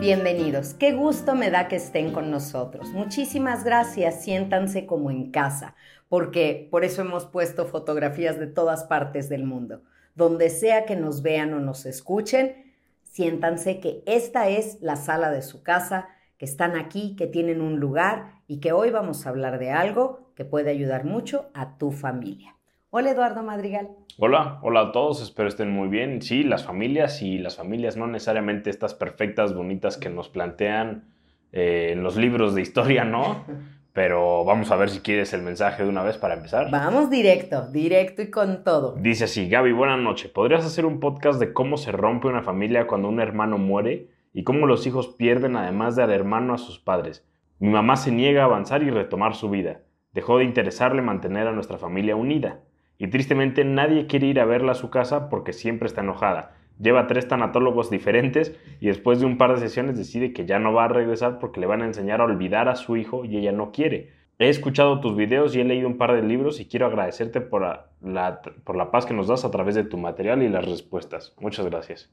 [0.00, 2.90] Bienvenidos, qué gusto me da que estén con nosotros.
[2.90, 5.74] Muchísimas gracias, siéntanse como en casa,
[6.08, 9.82] porque por eso hemos puesto fotografías de todas partes del mundo.
[10.14, 15.42] Donde sea que nos vean o nos escuchen, siéntanse que esta es la sala de
[15.42, 16.06] su casa,
[16.38, 20.30] que están aquí, que tienen un lugar y que hoy vamos a hablar de algo
[20.36, 22.57] que puede ayudar mucho a tu familia.
[22.90, 23.90] Hola Eduardo Madrigal.
[24.16, 26.22] Hola, hola a todos, espero estén muy bien.
[26.22, 31.04] Sí, las familias y las familias no necesariamente estas perfectas, bonitas que nos plantean
[31.52, 33.44] eh, en los libros de historia, ¿no?
[33.92, 36.70] Pero vamos a ver si quieres el mensaje de una vez para empezar.
[36.70, 38.94] Vamos directo, directo y con todo.
[38.94, 40.30] Dice así, Gaby, buenas noches.
[40.30, 44.44] ¿Podrías hacer un podcast de cómo se rompe una familia cuando un hermano muere y
[44.44, 47.22] cómo los hijos pierden además del hermano a sus padres?
[47.58, 49.82] Mi mamá se niega a avanzar y retomar su vida.
[50.14, 52.60] Dejó de interesarle mantener a nuestra familia unida.
[52.98, 56.56] Y tristemente nadie quiere ir a verla a su casa porque siempre está enojada.
[56.80, 60.72] Lleva tres tanatólogos diferentes y después de un par de sesiones decide que ya no
[60.72, 63.52] va a regresar porque le van a enseñar a olvidar a su hijo y ella
[63.52, 64.10] no quiere.
[64.40, 67.62] He escuchado tus videos y he leído un par de libros y quiero agradecerte por
[67.62, 71.34] la, por la paz que nos das a través de tu material y las respuestas.
[71.40, 72.12] Muchas gracias.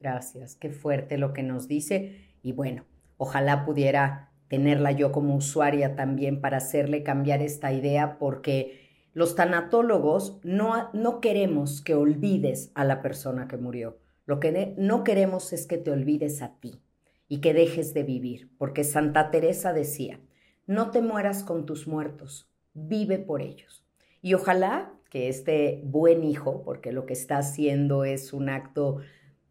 [0.00, 2.84] gracias, qué fuerte lo que nos dice y bueno,
[3.16, 8.81] ojalá pudiera tenerla yo como usuaria también para hacerle cambiar esta idea porque
[9.12, 13.98] los tanatólogos no, no queremos que olvides a la persona que murió.
[14.24, 16.80] Lo que no queremos es que te olvides a ti
[17.28, 20.20] y que dejes de vivir, porque Santa Teresa decía,
[20.66, 23.84] no te mueras con tus muertos, vive por ellos.
[24.20, 28.98] Y ojalá que este buen hijo, porque lo que está haciendo es un acto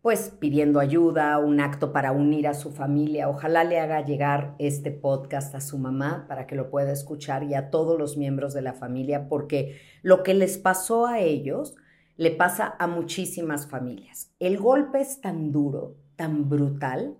[0.01, 3.29] pues pidiendo ayuda, un acto para unir a su familia.
[3.29, 7.53] Ojalá le haga llegar este podcast a su mamá para que lo pueda escuchar y
[7.53, 11.75] a todos los miembros de la familia, porque lo que les pasó a ellos
[12.17, 14.31] le pasa a muchísimas familias.
[14.39, 17.15] El golpe es tan duro, tan brutal,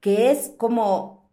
[0.00, 1.30] que es como,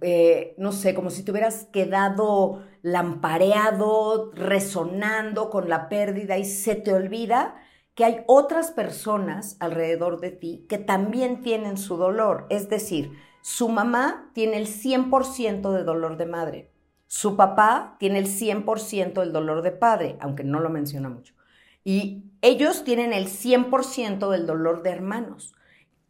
[0.00, 6.74] eh, no sé, como si te hubieras quedado lampareado, resonando con la pérdida y se
[6.74, 7.54] te olvida
[7.94, 12.46] que hay otras personas alrededor de ti que también tienen su dolor.
[12.48, 16.72] Es decir, su mamá tiene el 100% de dolor de madre.
[17.06, 21.34] Su papá tiene el 100% del dolor de padre, aunque no lo menciona mucho.
[21.84, 25.54] Y ellos tienen el 100% del dolor de hermanos.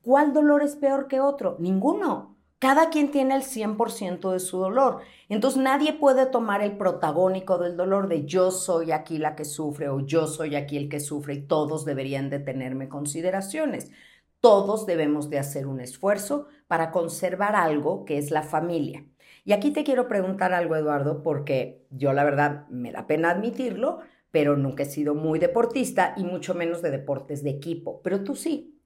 [0.02, 1.56] ¿Cuál dolor es peor que otro?
[1.58, 2.31] Ninguno.
[2.62, 5.00] Cada quien tiene el 100% de su dolor.
[5.28, 9.88] Entonces nadie puede tomar el protagónico del dolor de yo soy aquí la que sufre
[9.88, 13.90] o yo soy aquí el que sufre y todos deberían de tenerme consideraciones.
[14.38, 19.04] Todos debemos de hacer un esfuerzo para conservar algo que es la familia.
[19.44, 24.02] Y aquí te quiero preguntar algo, Eduardo, porque yo la verdad me da pena admitirlo,
[24.30, 28.36] pero nunca he sido muy deportista y mucho menos de deportes de equipo, pero tú
[28.36, 28.78] sí.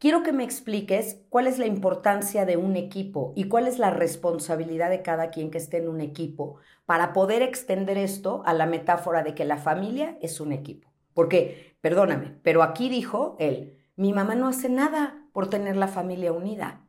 [0.00, 3.90] Quiero que me expliques cuál es la importancia de un equipo y cuál es la
[3.90, 6.56] responsabilidad de cada quien que esté en un equipo
[6.86, 10.88] para poder extender esto a la metáfora de que la familia es un equipo.
[11.12, 16.32] Porque, perdóname, pero aquí dijo él, mi mamá no hace nada por tener la familia
[16.32, 16.80] unida.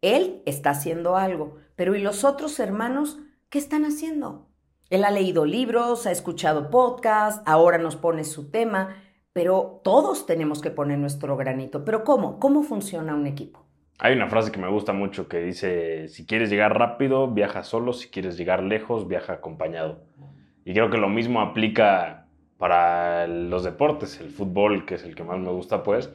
[0.00, 4.48] Él está haciendo algo, pero ¿y los otros hermanos qué están haciendo?
[4.90, 8.94] Él ha leído libros, ha escuchado podcasts, ahora nos pone su tema,
[9.34, 11.84] pero todos tenemos que poner nuestro granito.
[11.84, 12.38] Pero ¿cómo?
[12.38, 13.66] ¿Cómo funciona un equipo?
[13.98, 17.92] Hay una frase que me gusta mucho que dice, si quieres llegar rápido, viaja solo,
[17.92, 20.04] si quieres llegar lejos, viaja acompañado.
[20.64, 22.26] Y creo que lo mismo aplica
[22.58, 26.12] para los deportes, el fútbol, que es el que más me gusta, pues.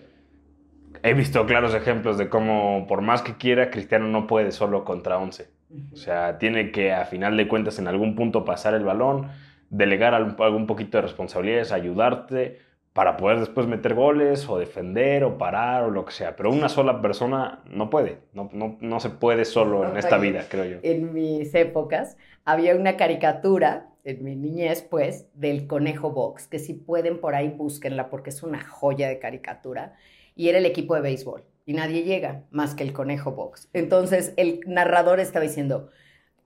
[1.04, 5.18] He visto claros ejemplos de cómo, por más que quiera, Cristiano no puede solo contra
[5.18, 5.50] 11.
[5.92, 9.28] O sea, tiene que, a final de cuentas, en algún punto pasar el balón,
[9.70, 15.84] delegar algún poquito de responsabilidades, ayudarte, para poder después meter goles o defender o parar
[15.84, 16.36] o lo que sea.
[16.36, 20.46] Pero una sola persona no puede, no, no, no se puede solo en esta vida,
[20.50, 20.80] creo yo.
[20.84, 26.74] En mis épocas había una caricatura, en mi niñez pues, del conejo box, que si
[26.74, 29.96] pueden por ahí búsquenla porque es una joya de caricatura,
[30.36, 31.44] y era el equipo de béisbol.
[31.66, 33.70] Y nadie llega más que el conejo box.
[33.74, 35.90] Entonces el narrador estaba diciendo,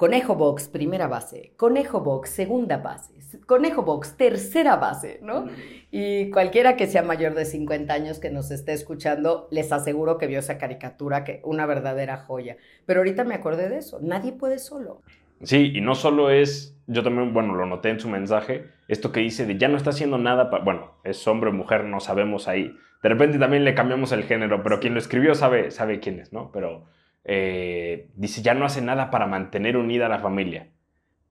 [0.03, 1.53] Conejo Box, primera base.
[1.55, 3.21] Conejo Box, segunda base.
[3.45, 5.47] Conejo Box, tercera base, ¿no?
[5.91, 10.27] Y cualquiera que sea mayor de 50 años que nos esté escuchando, les aseguro que
[10.27, 12.57] vio esa caricatura, que una verdadera joya.
[12.85, 13.99] Pero ahorita me acordé de eso.
[14.01, 15.01] Nadie puede solo.
[15.43, 19.19] Sí, y no solo es, yo también, bueno, lo noté en su mensaje, esto que
[19.19, 22.77] dice de ya no está haciendo nada, bueno, es hombre o mujer, no sabemos ahí.
[23.01, 26.31] De repente también le cambiamos el género, pero quien lo escribió sabe, sabe quién es,
[26.31, 26.51] ¿no?
[26.53, 26.85] Pero
[27.25, 30.69] eh, dice, ya no hace nada para mantener unida a la familia.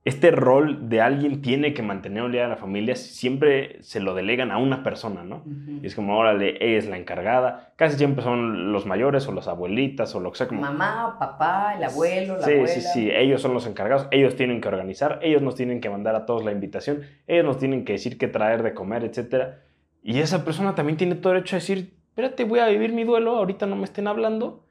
[0.05, 4.51] Este rol de alguien tiene que mantener unida a la familia, siempre se lo delegan
[4.51, 5.45] a una persona, ¿no?
[5.81, 7.73] Y es como, órale, ella es la encargada.
[7.77, 10.49] Casi siempre son los mayores o las abuelitas o lo que sea.
[10.49, 10.61] Como...
[10.61, 12.67] Mamá, papá, el abuelo, la sí, abuela.
[12.67, 15.89] Sí, sí, sí, ellos son los encargados, ellos tienen que organizar, ellos nos tienen que
[15.89, 19.55] mandar a todos la invitación, ellos nos tienen que decir qué traer de comer, etc.
[20.03, 23.37] Y esa persona también tiene todo derecho a decir, espérate, voy a vivir mi duelo,
[23.37, 24.65] ahorita no me estén hablando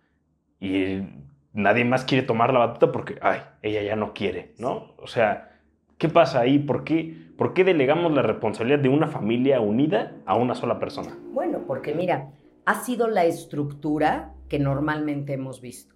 [0.59, 1.01] y
[1.53, 4.93] nadie más quiere tomar la batuta porque, ay, ella ya no quiere, ¿no?
[4.97, 5.51] O sea,
[5.97, 6.59] ¿qué pasa ahí?
[6.59, 11.17] ¿Por qué, ¿Por qué delegamos la responsabilidad de una familia unida a una sola persona?
[11.33, 12.31] Bueno, porque mira,
[12.65, 15.95] ha sido la estructura que normalmente hemos visto.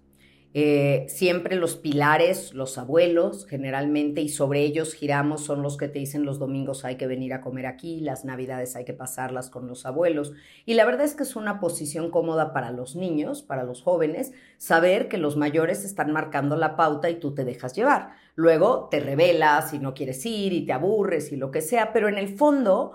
[0.58, 6.00] Eh, siempre los pilares, los abuelos, generalmente, y sobre ellos giramos, son los que te
[6.00, 9.68] dicen los domingos hay que venir a comer aquí, las navidades hay que pasarlas con
[9.68, 10.32] los abuelos.
[10.66, 14.32] Y la verdad es que es una posición cómoda para los niños, para los jóvenes,
[14.58, 18.12] saber que los mayores están marcando la pauta y tú te dejas llevar.
[18.36, 22.08] Luego te rebelas y no quieres ir y te aburres y lo que sea, pero
[22.08, 22.94] en el fondo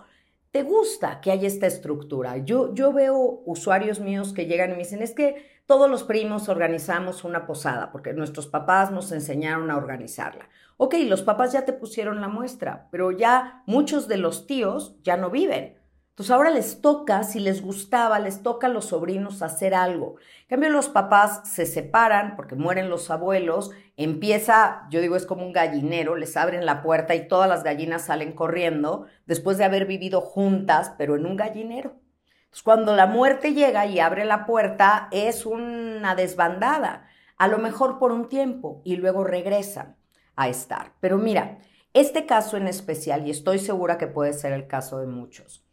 [0.50, 2.38] te gusta que haya esta estructura.
[2.38, 6.48] Yo, yo veo usuarios míos que llegan y me dicen, es que todos los primos
[6.48, 10.48] organizamos una posada porque nuestros papás nos enseñaron a organizarla.
[10.76, 15.16] Ok, los papás ya te pusieron la muestra, pero ya muchos de los tíos ya
[15.16, 15.78] no viven.
[16.08, 20.16] Entonces ahora les toca, si les gustaba, les toca a los sobrinos hacer algo.
[20.40, 25.46] En cambio, los papás se separan porque mueren los abuelos, empieza, yo digo, es como
[25.46, 29.86] un gallinero, les abren la puerta y todas las gallinas salen corriendo después de haber
[29.86, 31.94] vivido juntas, pero en un gallinero.
[32.64, 38.12] Cuando la muerte llega y abre la puerta, es una desbandada, a lo mejor por
[38.12, 39.96] un tiempo, y luego regresan
[40.36, 40.92] a estar.
[41.00, 41.58] Pero mira,
[41.94, 45.64] este caso en especial, y estoy segura que puede ser el caso de muchos,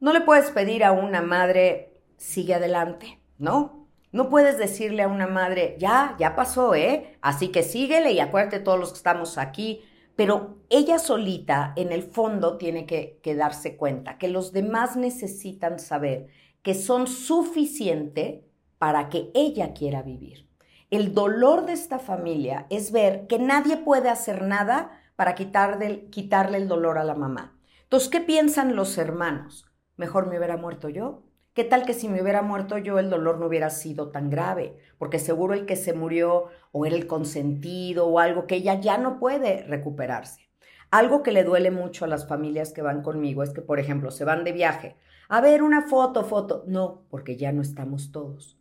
[0.00, 3.86] no le puedes pedir a una madre, sigue adelante, ¿no?
[4.10, 7.16] No puedes decirle a una madre, ya, ya pasó, ¿eh?
[7.22, 9.84] Así que síguele y acuérdate todos los que estamos aquí
[10.22, 16.28] pero ella solita, en el fondo, tiene que, darse cuenta que los demás necesitan saber
[16.62, 18.48] que son suficiente
[18.78, 20.48] para que ella quiera vivir.
[20.90, 26.58] El dolor de esta familia es ver que nadie puede hacer nada para quitarle, quitarle
[26.58, 27.58] el dolor a la mamá.
[27.82, 29.66] Entonces, ¿qué piensan los hermanos?
[29.96, 31.24] Mejor me hubiera muerto yo.
[31.54, 34.78] ¿Qué tal que si me hubiera muerto yo el dolor no hubiera sido tan grave?
[34.96, 38.96] Porque seguro el que se murió o era el consentido o algo que ella ya
[38.96, 40.48] no puede recuperarse.
[40.90, 44.10] Algo que le duele mucho a las familias que van conmigo es que, por ejemplo,
[44.10, 44.96] se van de viaje.
[45.28, 46.64] A ver, una foto, foto.
[46.66, 48.58] No, porque ya no estamos todos.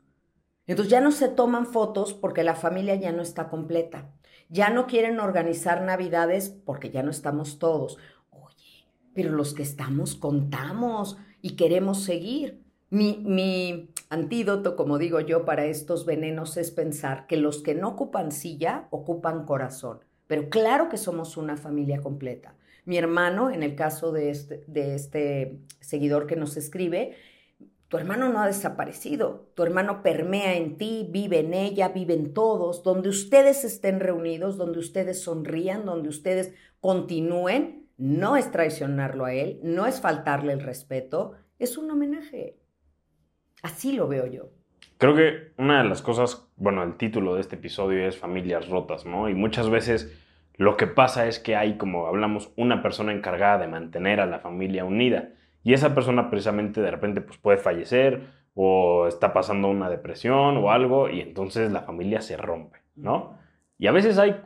[0.67, 4.09] Entonces ya no se toman fotos porque la familia ya no está completa.
[4.49, 7.97] Ya no quieren organizar navidades porque ya no estamos todos.
[8.31, 12.61] Oye, pero los que estamos contamos y queremos seguir.
[12.91, 18.33] Mi, antídoto, como digo yo, para estos venenos es pensar que los que no ocupan
[18.33, 20.01] silla ocupan corazón.
[20.27, 22.53] Pero claro que somos una familia completa.
[22.83, 27.15] Mi hermano, en el caso de este, de este seguidor que nos escribe,
[27.87, 32.33] tu hermano no ha desaparecido, tu hermano permea en ti, vive en ella, vive en
[32.33, 39.33] todos, donde ustedes estén reunidos, donde ustedes sonrían, donde ustedes continúen, no es traicionarlo a
[39.33, 42.60] él, no es faltarle el respeto, es un homenaje.
[43.61, 44.49] Así lo veo yo.
[44.97, 49.05] Creo que una de las cosas, bueno, el título de este episodio es familias rotas,
[49.05, 49.29] ¿no?
[49.29, 50.15] Y muchas veces
[50.57, 54.39] lo que pasa es que hay, como hablamos, una persona encargada de mantener a la
[54.39, 55.29] familia unida.
[55.63, 60.71] Y esa persona precisamente de repente pues, puede fallecer o está pasando una depresión o
[60.71, 63.37] algo y entonces la familia se rompe, ¿no?
[63.77, 64.39] Y a veces hay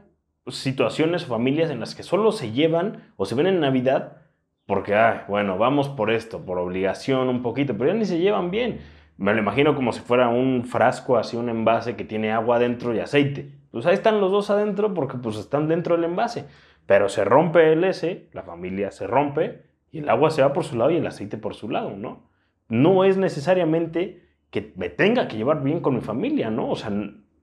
[0.48, 4.18] situaciones o familias en las que solo se llevan o se ven en Navidad
[4.68, 8.52] porque, ay, bueno, vamos por esto, por obligación un poquito, pero ya ni se llevan
[8.52, 8.80] bien.
[9.18, 12.94] Me lo imagino como si fuera un frasco, así un envase que tiene agua adentro
[12.94, 13.52] y aceite.
[13.72, 16.46] Pues ahí están los dos adentro porque pues están dentro del envase.
[16.86, 20.66] Pero se rompe el S, la familia se rompe y el agua se va por
[20.66, 22.30] su lado y el aceite por su lado, ¿no?
[22.68, 26.70] No es necesariamente que me tenga que llevar bien con mi familia, ¿no?
[26.70, 26.92] O sea,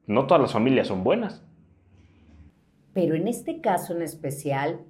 [0.07, 1.45] no todas las familias son buenas.
[2.93, 4.81] Pero en este caso en especial,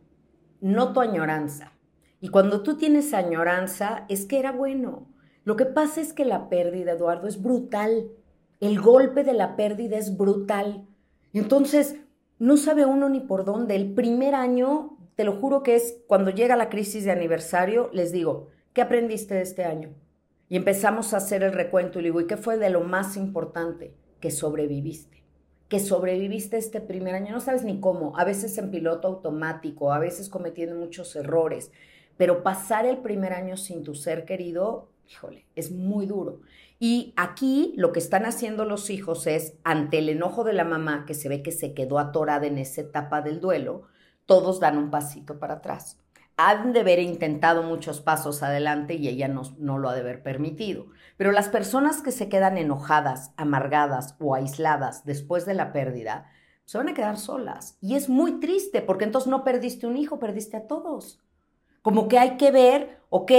[0.60, 1.72] noto añoranza.
[2.20, 5.08] Y cuando tú tienes añoranza, es que era bueno.
[5.44, 8.10] Lo que pasa es que la pérdida, Eduardo, es brutal.
[8.60, 10.86] El golpe de la pérdida es brutal.
[11.32, 11.96] Entonces,
[12.38, 13.74] no sabe uno ni por dónde.
[13.74, 18.12] El primer año, te lo juro que es cuando llega la crisis de aniversario, les
[18.12, 19.94] digo, ¿qué aprendiste de este año?
[20.48, 23.94] Y empezamos a hacer el recuento y digo, ¿y qué fue de lo más importante?
[24.20, 25.24] Que sobreviviste.
[25.68, 27.32] Que sobreviviste este primer año.
[27.32, 28.18] No sabes ni cómo.
[28.18, 31.72] A veces en piloto automático, a veces cometiendo muchos errores.
[32.18, 36.40] Pero pasar el primer año sin tu ser querido, híjole, es muy duro.
[36.78, 41.04] Y aquí lo que están haciendo los hijos es, ante el enojo de la mamá,
[41.06, 43.82] que se ve que se quedó atorada en esa etapa del duelo,
[44.26, 45.98] todos dan un pasito para atrás.
[46.36, 50.22] Han de haber intentado muchos pasos adelante y ella no, no lo ha de haber
[50.22, 50.86] permitido.
[51.16, 56.30] Pero las personas que se quedan enojadas, amargadas o aisladas después de la pérdida,
[56.64, 57.76] se van a quedar solas.
[57.80, 61.20] Y es muy triste porque entonces no perdiste un hijo, perdiste a todos.
[61.82, 63.30] Como que hay que ver, ok,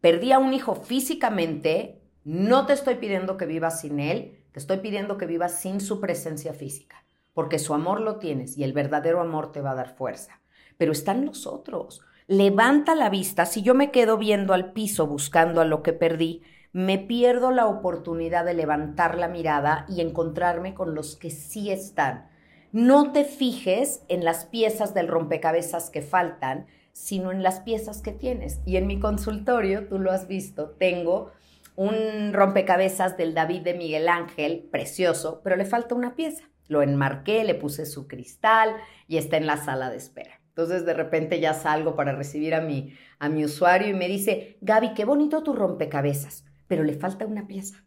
[0.00, 4.78] perdí a un hijo físicamente, no te estoy pidiendo que vivas sin Él, te estoy
[4.78, 9.20] pidiendo que vivas sin su presencia física, porque su amor lo tienes y el verdadero
[9.20, 10.40] amor te va a dar fuerza.
[10.78, 12.02] Pero están los otros.
[12.26, 13.46] Levanta la vista.
[13.46, 17.66] Si yo me quedo viendo al piso buscando a lo que perdí, me pierdo la
[17.66, 22.28] oportunidad de levantar la mirada y encontrarme con los que sí están.
[22.72, 28.12] No te fijes en las piezas del rompecabezas que faltan, sino en las piezas que
[28.12, 28.60] tienes.
[28.64, 31.30] Y en mi consultorio, tú lo has visto, tengo
[31.76, 36.44] un rompecabezas del David de Miguel Ángel, precioso, pero le falta una pieza.
[36.68, 38.76] Lo enmarqué, le puse su cristal
[39.08, 40.40] y está en la sala de espera.
[40.48, 44.56] Entonces de repente ya salgo para recibir a mi, a mi usuario y me dice,
[44.62, 47.84] Gaby, qué bonito tu rompecabezas, pero le falta una pieza.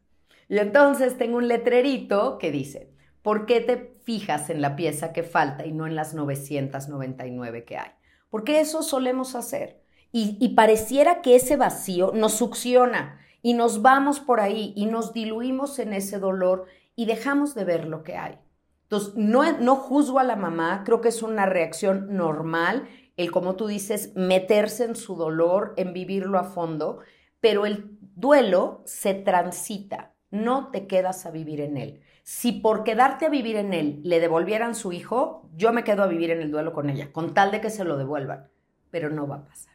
[0.48, 2.92] Y entonces tengo un letrerito que dice,
[3.24, 7.78] ¿por qué te fijas en la pieza que falta y no en las 999 que
[7.78, 7.99] hay?
[8.30, 9.82] Porque eso solemos hacer.
[10.12, 15.78] Y, pareciera que ese vacío nos succiona y nos vamos por ahí y nos diluimos
[15.78, 18.40] en ese dolor y dejamos de ver lo que hay.
[18.84, 22.88] Entonces, no, no juzgo a la mamá, creo que es una reacción normal
[23.20, 27.00] el, como tú dices, meterse en su dolor, en vivirlo a fondo,
[27.42, 32.02] pero el duelo se transita, no te quedas a vivir en él.
[32.32, 36.08] Si por quedarte a vivir en él le devolvieran su hijo, yo me quedo a
[36.08, 38.50] vivir en el duelo con ella, con tal de que se lo devuelvan,
[38.92, 39.74] pero no va a pasar.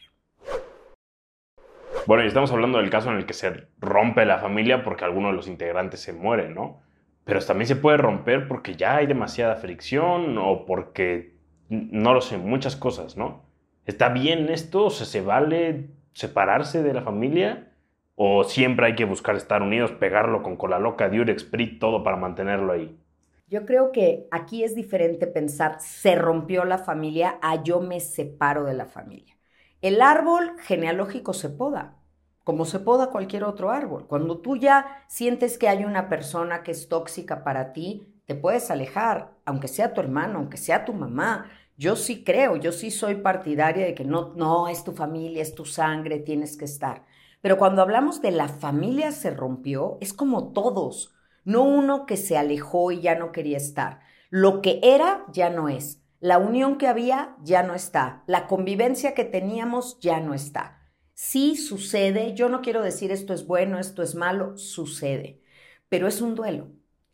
[2.07, 5.31] Bueno, y estamos hablando del caso en el que se rompe la familia porque alguno
[5.31, 6.81] de los integrantes se muere, ¿no?
[7.25, 11.35] Pero también se puede romper porque ya hay demasiada fricción o porque,
[11.69, 13.43] no lo sé, muchas cosas, ¿no?
[13.85, 14.91] ¿Está bien esto?
[14.91, 17.74] ¿Se, vale separarse de la familia?
[18.17, 22.17] ¿O siempre hay que buscar estar unidos, pegarlo con cola loca, Durex, Sprit, todo para
[22.17, 22.99] mantenerlo ahí?
[23.47, 28.65] Yo creo que aquí es diferente pensar se rompió la familia a yo me separo
[28.65, 29.37] de la familia.
[29.83, 31.99] El árbol genealógico se poda,
[32.43, 34.07] como se poda cualquier otro árbol.
[34.07, 38.71] Cuando tú ya sientes que hay una persona que es tóxica para ti, te puedes
[38.71, 41.51] alejar, aunque sea tu hermano, aunque sea tu mamá.
[41.77, 45.55] Yo sí creo, yo sí soy partidaria de que no, no, es tu familia, es
[45.55, 47.05] tu sangre, tienes que estar.
[47.45, 52.39] Pero cuando hablamos de la familia se rompió, es como todos, no uno que se
[52.39, 54.01] alejó y ya no quería estar.
[54.31, 56.03] Lo que era ya no es.
[56.21, 58.25] La unión que había ya no está.
[58.27, 60.89] La convivencia que teníamos ya no está.
[61.13, 65.43] Sí sucede, yo no quiero decir esto es bueno, esto es malo, sucede,
[65.91, 66.69] pero es un duelo.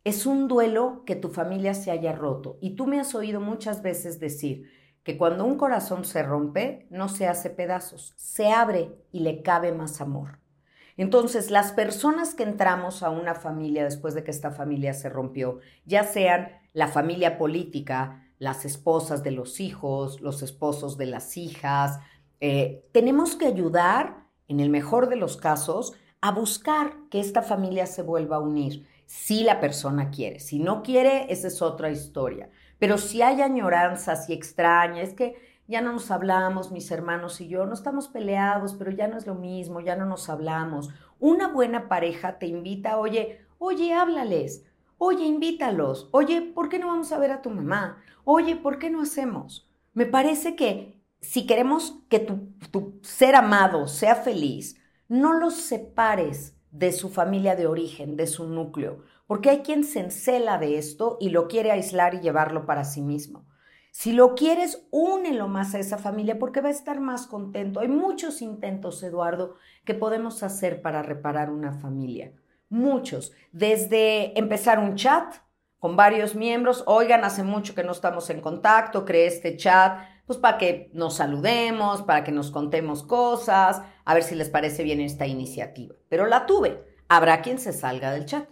[0.04, 2.56] Es un duelo que tu familia se haya roto.
[2.60, 4.70] Y tú me has oído muchas veces decir
[5.10, 9.72] que cuando un corazón se rompe, no se hace pedazos, se abre y le cabe
[9.72, 10.38] más amor.
[10.96, 15.58] Entonces, las personas que entramos a una familia después de que esta familia se rompió,
[15.84, 21.98] ya sean la familia política, las esposas de los hijos, los esposos de las hijas.
[22.38, 27.86] Eh, tenemos que ayudar, en el mejor de los casos, a buscar que esta familia
[27.86, 30.38] se vuelva a unir, si la persona quiere.
[30.38, 32.48] Si no quiere, esa es otra historia.
[32.80, 35.36] Pero si hay añoranzas y extraña, es que
[35.68, 39.28] ya no nos hablamos, mis hermanos y yo, no estamos peleados, pero ya no es
[39.28, 40.90] lo mismo, ya no nos hablamos.
[41.20, 44.64] Una buena pareja te invita, oye, oye, háblales,
[44.98, 48.02] oye, invítalos, oye, ¿por qué no vamos a ver a tu mamá?
[48.24, 49.68] oye, ¿por qué no hacemos?
[49.92, 54.76] Me parece que si queremos que tu, ser amado sea feliz,
[55.08, 60.00] no los separes de su familia de origen, de su núcleo, porque hay quien se
[60.00, 63.46] encela de esto y lo quiere aislar y llevarlo para sí mismo.
[63.92, 67.78] Si lo quieres, únelo más a esa familia porque va a estar más contento.
[67.78, 72.32] Hay muchos intentos, Eduardo, que podemos hacer para reparar una familia.
[72.70, 73.30] Muchos.
[73.52, 75.36] Desde empezar un chat,
[75.78, 76.82] con varios miembros.
[76.88, 81.14] Oigan, hace mucho que no estamos en contacto, creé este chat, pues para que nos
[81.14, 85.94] saludemos, para que nos contemos cosas, a ver si les parece bien esta iniciativa.
[86.08, 86.82] Pero la tuve.
[87.08, 88.48] Habrá quien se salga del chat.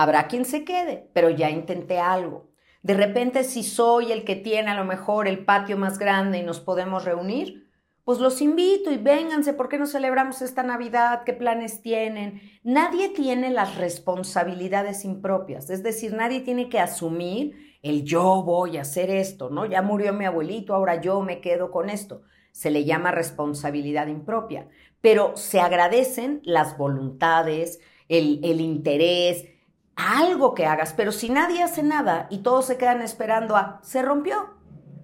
[0.00, 2.52] Habrá quien se quede, pero ya intenté algo.
[2.82, 6.44] De repente, si soy el que tiene a lo mejor el patio más grande y
[6.44, 7.68] nos podemos reunir,
[8.04, 11.24] pues los invito y vénganse, ¿por qué no celebramos esta Navidad?
[11.26, 12.40] ¿Qué planes tienen?
[12.62, 18.82] Nadie tiene las responsabilidades impropias, es decir, nadie tiene que asumir el yo voy a
[18.82, 19.66] hacer esto, ¿no?
[19.66, 22.22] Ya murió mi abuelito, ahora yo me quedo con esto.
[22.52, 24.68] Se le llama responsabilidad impropia,
[25.00, 29.57] pero se agradecen las voluntades, el, el interés,
[29.98, 34.00] algo que hagas, pero si nadie hace nada y todos se quedan esperando a, se
[34.02, 34.54] rompió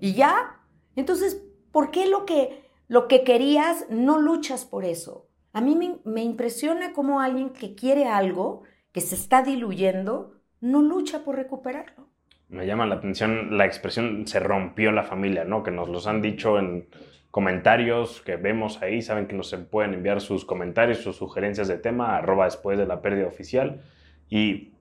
[0.00, 0.60] y ya,
[0.96, 5.28] entonces, ¿por qué lo que lo que querías, no luchas por eso.
[5.52, 11.24] A mí me, impresiona cómo alguien que quiere algo, que se está diluyendo, no lucha
[11.24, 12.08] por recuperarlo.
[12.48, 15.62] Me llama la atención la expresión se rompió la familia, ¿no?
[15.62, 16.88] Que nos los han dicho en
[17.30, 19.00] comentarios que vemos ahí.
[19.00, 23.00] Saben que nos pueden enviar sus comentarios, sus sugerencias de tema, arroba después de la
[23.00, 23.80] pérdida oficial.
[24.28, 24.74] Y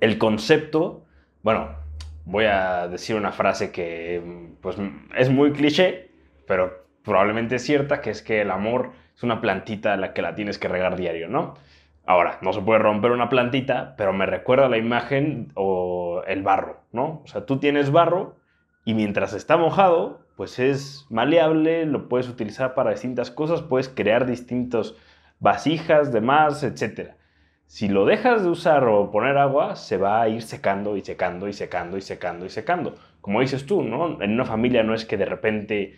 [0.00, 1.04] el concepto,
[1.42, 1.70] bueno,
[2.24, 4.76] voy a decir una frase que pues
[5.16, 6.10] es muy cliché,
[6.46, 10.22] pero probablemente es cierta, que es que el amor es una plantita a la que
[10.22, 11.54] la tienes que regar diario, ¿no?
[12.04, 16.80] Ahora, no se puede romper una plantita, pero me recuerda la imagen o el barro,
[16.90, 17.22] ¿no?
[17.24, 18.36] O sea, tú tienes barro
[18.84, 24.26] y mientras está mojado, pues es maleable, lo puedes utilizar para distintas cosas, puedes crear
[24.26, 24.96] distintos
[25.38, 27.12] vasijas, demás, etc.
[27.72, 31.48] Si lo dejas de usar o poner agua, se va a ir secando y secando
[31.48, 32.96] y secando y secando y secando.
[33.22, 34.22] Como dices tú, ¿no?
[34.22, 35.96] En una familia no es que de repente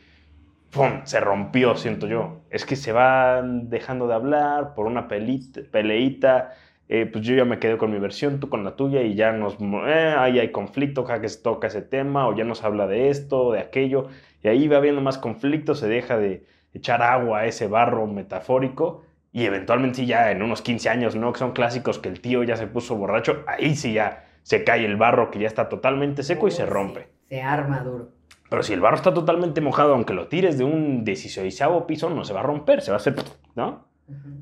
[1.03, 2.43] se rompió, siento yo.
[2.49, 6.53] Es que se van dejando de hablar por una peleita.
[6.89, 9.33] Eh, pues yo ya me quedé con mi versión, tú con la tuya y ya
[9.33, 13.09] nos, eh, ahí hay conflicto, que se toca ese tema o ya nos habla de
[13.09, 14.07] esto, de aquello,
[14.45, 19.03] y ahí va habiendo más conflicto, se deja de echar agua a ese barro metafórico
[19.35, 21.33] y eventualmente ya en unos 15 años, ¿no?
[21.33, 24.85] Que son clásicos que el tío ya se puso borracho, ahí sí ya se cae
[24.85, 27.09] el barro que ya está totalmente seco y se rompe.
[27.29, 28.13] se arma duro.
[28.49, 32.25] Pero si el barro está totalmente mojado, aunque lo tires de un 16 piso, no
[32.25, 33.17] se va a romper, se va a hacer,
[33.57, 33.89] ¿no?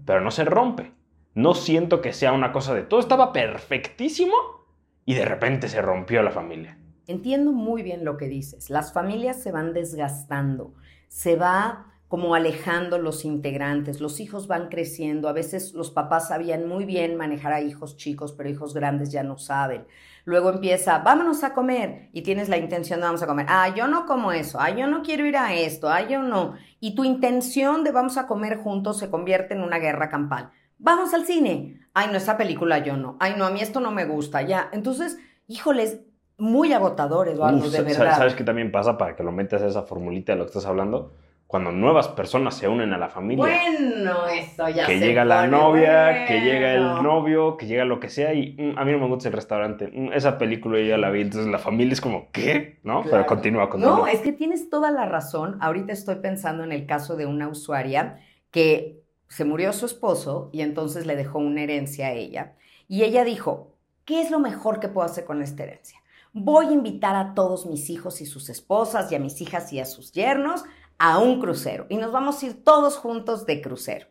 [0.04, 0.92] Pero no se rompe.
[1.34, 4.34] No siento que sea una cosa de todo estaba perfectísimo
[5.06, 6.76] y de repente se rompió la familia.
[7.06, 8.68] Entiendo muy bien lo que dices.
[8.68, 10.74] Las familias se van desgastando,
[11.08, 16.68] se va como alejando los integrantes, los hijos van creciendo, a veces los papás sabían
[16.68, 19.86] muy bien manejar a hijos chicos, pero hijos grandes ya no saben.
[20.26, 23.46] Luego empieza, vámonos a comer y tienes la intención de vamos a comer.
[23.48, 26.52] Ah, yo no como eso, ah, yo no quiero ir a esto, ah, yo no.
[26.80, 30.50] Y tu intención de vamos a comer juntos se convierte en una guerra campal.
[30.76, 31.80] Vamos al cine.
[31.94, 33.16] Ay, no, esa película yo no.
[33.20, 34.68] Ay, no, a mí esto no me gusta, ya.
[34.74, 36.02] Entonces, híjoles,
[36.36, 38.18] muy agotadores, Eduardo, de verdad.
[38.18, 41.14] ¿Sabes qué también pasa para que lo metas esa formulita de lo que estás hablando?
[41.52, 43.44] Cuando nuevas personas se unen a la familia.
[43.44, 48.08] Bueno, eso ya Que llega la novia, que llega el novio, que llega lo que
[48.08, 49.90] sea y mm, a mí no me gusta el restaurante.
[49.92, 52.80] Mm, esa película yo ya la vi, entonces la familia es como, ¿qué?
[52.84, 53.02] ¿No?
[53.04, 53.98] Pero continúa, continúa.
[53.98, 55.58] No, es que tienes toda la razón.
[55.60, 58.18] Ahorita estoy pensando en el caso de una usuaria
[58.50, 62.54] que se murió su esposo y entonces le dejó una herencia a ella.
[62.88, 65.98] Y ella dijo, ¿qué es lo mejor que puedo hacer con esta herencia?
[66.32, 69.80] Voy a invitar a todos mis hijos y sus esposas y a mis hijas y
[69.80, 70.64] a sus yernos
[71.02, 74.06] a un crucero y nos vamos a ir todos juntos de crucero.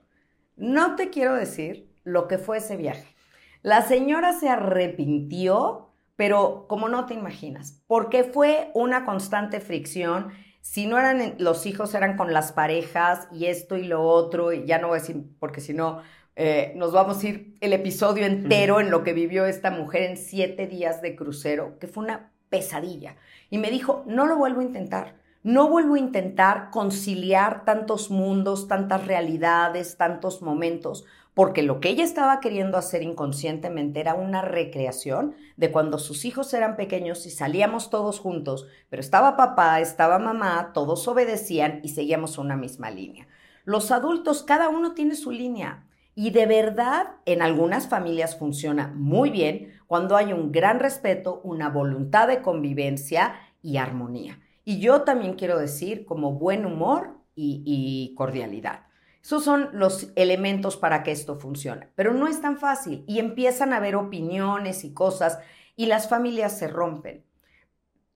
[0.58, 3.15] No te quiero decir lo que fue ese viaje.
[3.62, 10.34] La señora se arrepintió, pero como no te imaginas, porque fue una constante fricción.
[10.60, 14.65] Si no eran los hijos, eran con las parejas y esto y lo otro, y
[14.65, 16.01] ya no voy a decir, porque si no,
[16.36, 20.17] eh, nos vamos a ir el episodio entero en lo que vivió esta mujer en
[20.17, 23.15] siete días de crucero, que fue una pesadilla.
[23.49, 25.20] Y me dijo, no lo vuelvo a intentar.
[25.43, 32.04] No vuelvo a intentar conciliar tantos mundos, tantas realidades, tantos momentos, porque lo que ella
[32.04, 37.89] estaba queriendo hacer inconscientemente era una recreación de cuando sus hijos eran pequeños y salíamos
[37.89, 43.27] todos juntos, pero estaba papá, estaba mamá, todos obedecían y seguíamos una misma línea.
[43.65, 45.88] Los adultos, cada uno tiene su línea.
[46.13, 51.69] Y de verdad, en algunas familias funciona muy bien cuando hay un gran respeto, una
[51.69, 54.38] voluntad de convivencia y armonía.
[54.63, 58.86] Y yo también quiero decir como buen humor y, cordialidad.
[59.24, 61.89] Esos son los elementos para que esto funcione.
[61.95, 65.39] Pero no es tan fácil y empiezan a haber opiniones y cosas
[65.76, 67.26] y las familias se rompen.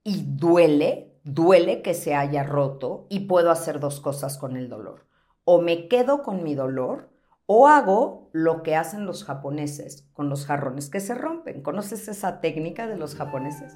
[0.03, 5.07] Y duele, duele que se haya roto y puedo hacer dos cosas con el dolor.
[5.43, 7.09] O me quedo con mi dolor
[7.47, 11.61] o hago lo que hacen los japoneses con los jarrones que se rompen.
[11.61, 13.73] ¿Conoces esa técnica de los japoneses?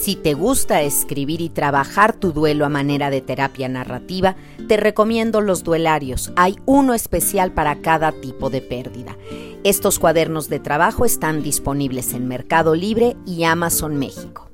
[0.00, 4.34] Si te gusta escribir y trabajar tu duelo a manera de terapia narrativa,
[4.66, 6.32] te recomiendo los duelarios.
[6.34, 9.16] Hay uno especial para cada tipo de pérdida.
[9.62, 14.50] Estos cuadernos de trabajo están disponibles en Mercado Libre y Amazon México.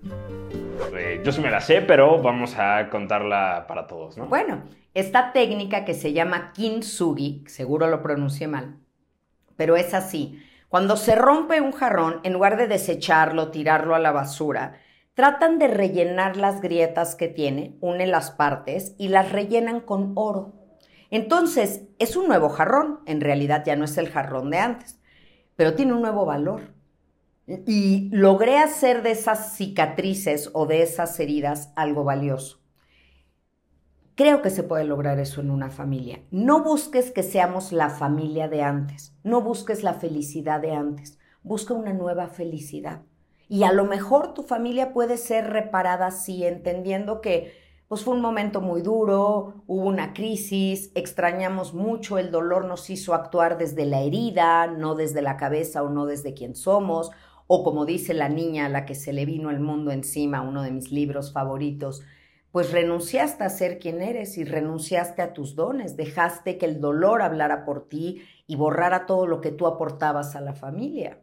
[0.92, 4.26] que yo sí me la sé, pero vamos a contarla para todos, ¿no?
[4.26, 8.76] Bueno, esta técnica que se llama kintsugi, seguro lo pronuncié mal,
[9.56, 10.42] pero es así.
[10.68, 14.74] Cuando se rompe un jarrón, en lugar de desecharlo, tirarlo a la basura,
[15.18, 20.52] tratan de rellenar las grietas que tiene, unen las partes y las rellenan con oro.
[21.10, 25.00] Entonces, es un nuevo jarrón, en realidad ya no es el jarrón de antes,
[25.56, 26.72] pero tiene un nuevo valor.
[27.66, 32.62] Y logré hacer de esas cicatrices o de esas heridas algo valioso.
[34.14, 36.22] Creo que se puede lograr eso en una familia.
[36.30, 41.74] No busques que seamos la familia de antes, no busques la felicidad de antes, busca
[41.74, 43.02] una nueva felicidad.
[43.48, 47.52] Y a lo mejor tu familia puede ser reparada así, entendiendo que
[47.88, 53.14] pues fue un momento muy duro, hubo una crisis, extrañamos mucho, el dolor nos hizo
[53.14, 57.10] actuar desde la herida, no desde la cabeza o no desde quien somos,
[57.46, 60.62] o como dice la niña a la que se le vino el mundo encima, uno
[60.62, 62.02] de mis libros favoritos,
[62.52, 67.22] pues renunciaste a ser quien eres y renunciaste a tus dones, dejaste que el dolor
[67.22, 71.22] hablara por ti y borrara todo lo que tú aportabas a la familia.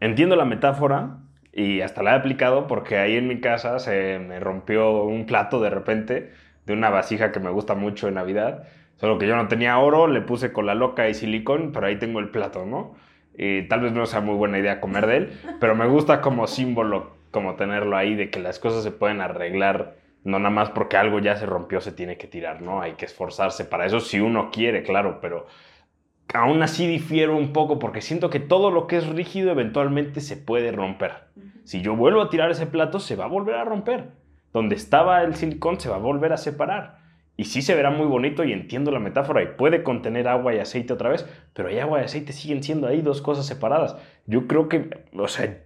[0.00, 1.29] Entiendo la metáfora
[1.60, 5.60] y hasta la he aplicado porque ahí en mi casa se me rompió un plato
[5.60, 6.32] de repente
[6.66, 8.64] de una vasija que me gusta mucho en Navidad,
[8.96, 11.98] solo que yo no tenía oro, le puse con la loca y silicón, pero ahí
[11.98, 12.94] tengo el plato, ¿no?
[13.36, 16.46] Y tal vez no sea muy buena idea comer de él, pero me gusta como
[16.46, 19.94] símbolo, como tenerlo ahí, de que las cosas se pueden arreglar
[20.24, 22.82] no nada más porque algo ya se rompió se tiene que tirar, ¿no?
[22.82, 25.46] Hay que esforzarse para eso si uno quiere, claro, pero
[26.34, 30.36] aún así difiero un poco porque siento que todo lo que es rígido eventualmente se
[30.36, 31.12] puede romper.
[31.64, 34.12] Si yo vuelvo a tirar ese plato, se va a volver a romper.
[34.52, 36.98] Donde estaba el silicón se va a volver a separar.
[37.36, 40.58] Y sí se verá muy bonito y entiendo la metáfora y puede contener agua y
[40.58, 43.96] aceite otra vez, pero hay agua y aceite siguen siendo ahí dos cosas separadas.
[44.26, 45.58] Yo creo que, o sea,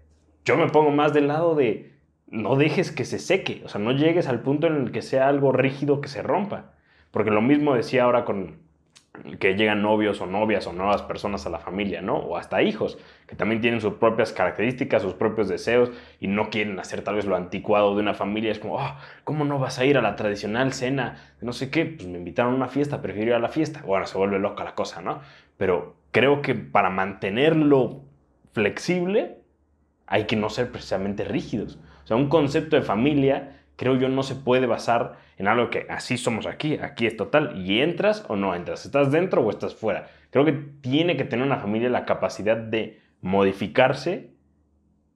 [0.45, 1.95] yo me pongo más del lado de
[2.29, 5.29] no dejes que se seque, o sea, no llegues al punto en el que sea
[5.29, 6.75] algo rígido que se rompa.
[7.11, 8.64] Porque lo mismo decía ahora con
[9.39, 12.17] que llegan novios o novias o nuevas personas a la familia, ¿no?
[12.17, 12.99] O hasta hijos,
[13.29, 17.25] que también tienen sus propias características, sus propios deseos y no quieren hacer tal vez
[17.25, 18.51] lo anticuado de una familia.
[18.51, 21.35] Es como, oh, ¿cómo no vas a ir a la tradicional cena?
[21.41, 23.83] No sé qué, pues me invitaron a una fiesta, prefiero ir a la fiesta.
[23.87, 25.21] Bueno, se vuelve loca la cosa, ¿no?
[25.57, 28.03] Pero creo que para mantenerlo
[28.53, 29.39] flexible
[30.07, 31.79] hay que no ser precisamente rígidos.
[32.03, 35.87] O sea, un concepto de familia, creo yo, no se puede basar en algo que
[35.91, 39.75] así somos aquí, aquí es total, y entras o no entras, estás dentro o estás
[39.75, 40.07] fuera.
[40.31, 44.31] Creo que tiene que tener una familia la capacidad de modificarse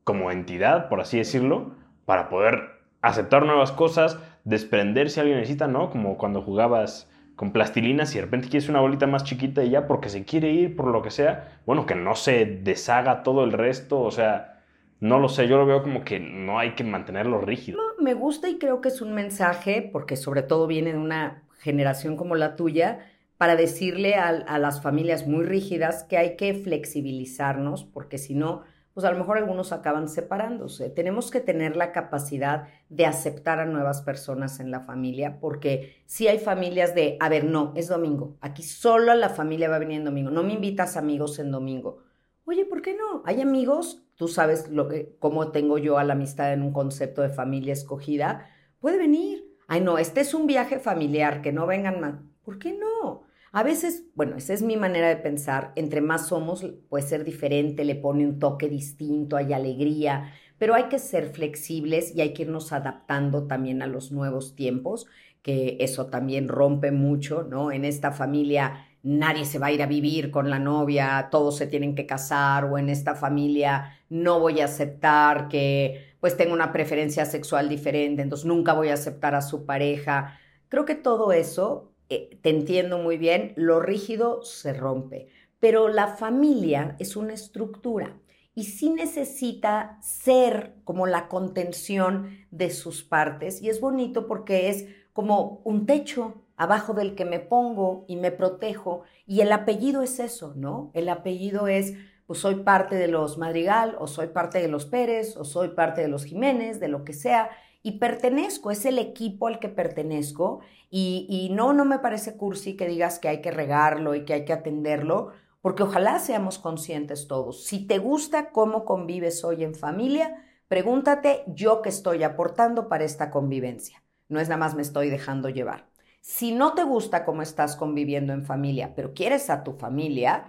[0.05, 5.91] como entidad, por así decirlo, para poder aceptar nuevas cosas, desprender si alguien necesita, ¿no?
[5.91, 9.87] Como cuando jugabas con plastilina, si de repente quieres una bolita más chiquita y ya
[9.87, 13.53] porque se quiere ir, por lo que sea, bueno, que no se deshaga todo el
[13.53, 14.63] resto, o sea,
[15.01, 17.79] no lo sé, yo lo veo como que no hay que mantenerlo rígido.
[17.99, 22.17] Me gusta y creo que es un mensaje, porque sobre todo viene de una generación
[22.17, 23.01] como la tuya,
[23.37, 28.63] para decirle a, las familias muy rígidas que hay que flexibilizarnos, porque si no,
[28.95, 30.91] pues a lo mejor algunos acaban separándose.
[30.91, 36.27] Tenemos que tener la capacidad de aceptar a nuevas personas en la familia, porque si
[36.27, 39.99] hay familias de, a ver, no, es domingo, aquí solo la familia va a venir
[39.99, 42.08] en domingo, no me invitas amigos en domingo.
[42.49, 43.23] Oye, ¿por qué no?
[43.27, 47.23] Hay amigos tú sabes lo que, cómo tengo yo a la amistad en un concepto
[47.23, 48.47] de familia escogida,
[48.81, 49.45] puede venir.
[49.69, 52.15] Ay, no, este es un viaje familiar, que no vengan más.
[52.43, 53.23] ¿Por qué no?
[53.53, 57.85] A veces, bueno, esa es mi manera de pensar, entre más somos puede ser diferente,
[57.85, 62.43] le pone un toque distinto, hay alegría, pero hay que ser flexibles y hay que
[62.43, 65.07] irnos adaptando también a los nuevos tiempos,
[65.43, 67.73] que eso también rompe mucho, ¿no?
[67.73, 71.67] En esta familia nadie se va a ir a vivir con la novia, todos se
[71.67, 76.73] tienen que casar o en esta familia no voy a aceptar que pues tenga una
[76.73, 80.39] preferencia sexual diferente, entonces nunca voy a aceptar a su pareja.
[80.69, 86.09] Creo que todo eso, eh, te entiendo muy bien, lo rígido se rompe, pero la
[86.09, 88.19] familia es una estructura
[88.55, 94.87] y sí necesita ser como la contención de sus partes y es bonito porque es
[95.15, 99.05] como un techo, abajo del que me pongo y me protejo.
[99.27, 100.91] Y el apellido es eso, ¿no?
[100.93, 101.95] El apellido es,
[102.27, 106.03] pues soy parte de los Madrigal, o soy parte de los Pérez, o soy parte
[106.03, 107.49] de los Jiménez, de lo que sea,
[107.83, 110.61] y pertenezco, es el equipo al que pertenezco.
[110.91, 114.45] Y, no, no me parece cursi que digas que hay que regarlo y que hay
[114.45, 115.31] que atenderlo,
[115.63, 117.65] porque ojalá seamos conscientes todos.
[117.65, 123.31] Si te gusta cómo convives hoy en familia, pregúntate yo qué estoy aportando para esta
[123.31, 124.03] convivencia.
[124.29, 125.87] No es nada más me estoy dejando llevar.
[126.21, 130.47] Si no te gusta cómo estás conviviendo en familia, pero quieres a tu familia,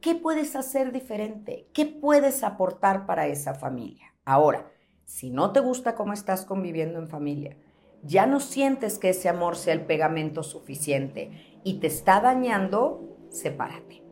[0.00, 1.68] ¿qué puedes hacer diferente?
[1.72, 4.14] ¿Qué puedes aportar para esa familia?
[4.24, 4.70] Ahora,
[5.04, 7.56] si no te gusta cómo estás conviviendo en familia,
[8.02, 14.02] ya no sientes que ese amor sea el pegamento suficiente y te está dañando, sepárate.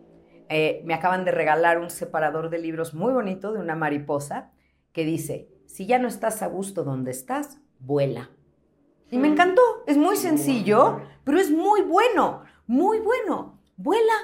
[0.49, 4.53] Eh, me acaban de regalar un separador de libros muy bonito de una mariposa
[4.92, 8.31] que dice, si ya no estás a gusto donde estás, vuela.
[9.11, 13.61] Y me encantó, es muy sencillo, pero es muy bueno, muy bueno.
[13.77, 14.14] Vuela.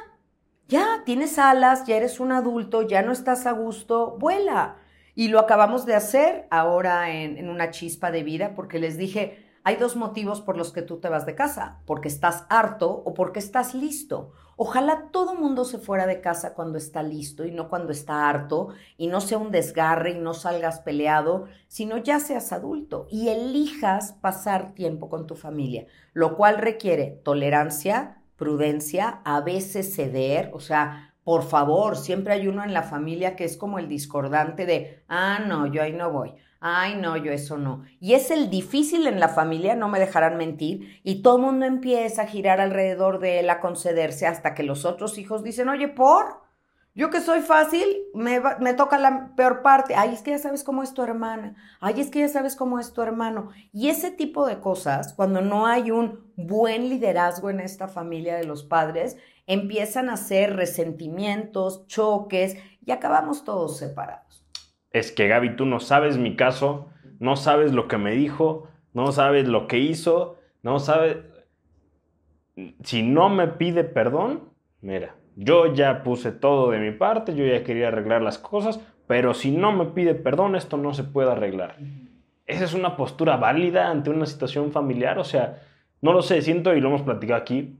[0.68, 4.76] Ya tienes alas, ya eres un adulto, ya no estás a gusto, vuela.
[5.14, 9.45] Y lo acabamos de hacer ahora en, en una chispa de vida porque les dije,
[9.66, 13.14] hay dos motivos por los que tú te vas de casa, porque estás harto o
[13.14, 14.30] porque estás listo.
[14.54, 18.68] Ojalá todo mundo se fuera de casa cuando está listo y no cuando está harto
[18.96, 24.12] y no sea un desgarre y no salgas peleado, sino ya seas adulto y elijas
[24.12, 31.15] pasar tiempo con tu familia, lo cual requiere tolerancia, prudencia, a veces ceder, o sea,
[31.26, 35.40] por favor, siempre hay uno en la familia que es como el discordante de, ah,
[35.44, 37.82] no, yo ahí no voy Ay, no, yo eso no.
[37.98, 41.66] Y es el difícil en la familia, no me dejarán mentir, y todo el mundo
[41.66, 45.88] empieza a girar alrededor de él, a concederse, hasta que los otros hijos dicen, oye,
[45.88, 46.45] por,
[46.96, 49.94] yo que soy fácil, me, me toca la peor parte.
[49.94, 51.54] Ay, es que ya sabes cómo es tu hermana.
[51.78, 53.50] Ay, es que ya sabes cómo es tu hermano.
[53.72, 58.44] Y ese tipo de cosas, cuando no hay un buen liderazgo en esta familia de
[58.44, 64.26] los padres, empiezan a ser resentimientos, choques, y acabamos todos separados
[64.98, 69.12] es que Gaby, tú no sabes mi caso, no sabes lo que me dijo, no
[69.12, 71.18] sabes lo que hizo, no sabes...
[72.82, 74.48] Si no me pide perdón,
[74.80, 79.34] mira, yo ya puse todo de mi parte, yo ya quería arreglar las cosas, pero
[79.34, 81.76] si no me pide perdón, esto no se puede arreglar.
[82.46, 85.62] Esa es una postura válida ante una situación familiar, o sea,
[86.00, 87.78] no lo sé, siento y lo hemos platicado aquí,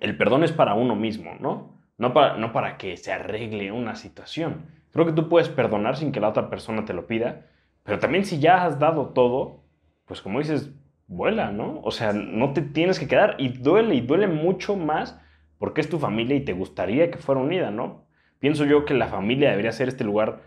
[0.00, 1.80] el perdón es para uno mismo, ¿no?
[1.96, 4.66] No para, no para que se arregle una situación.
[4.92, 7.46] Creo que tú puedes perdonar sin que la otra persona te lo pida,
[7.82, 9.64] pero también si ya has dado todo,
[10.04, 10.70] pues como dices,
[11.06, 11.80] vuela, ¿no?
[11.82, 15.20] O sea, no te tienes que quedar y duele y duele mucho más
[15.60, 18.06] porque es tu familia y te gustaría que fuera unida, ¿no?
[18.38, 20.40] Pienso yo que la familia debería ser este lugar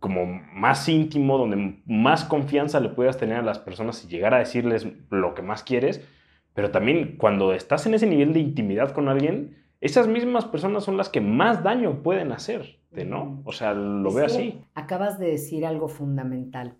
[0.00, 4.38] como más íntimo, donde más confianza le puedas tener a las personas y llegar a
[4.40, 6.06] decirles lo que más quieres,
[6.52, 10.96] pero también cuando estás en ese nivel de intimidad con alguien, esas mismas personas son
[10.96, 12.80] las que más daño pueden hacer.
[13.04, 13.42] ¿no?
[13.44, 14.64] O sea, lo veo así.
[14.74, 16.76] Acabas de decir algo fundamental.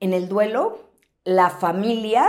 [0.00, 0.78] En el duelo,
[1.24, 2.24] la familia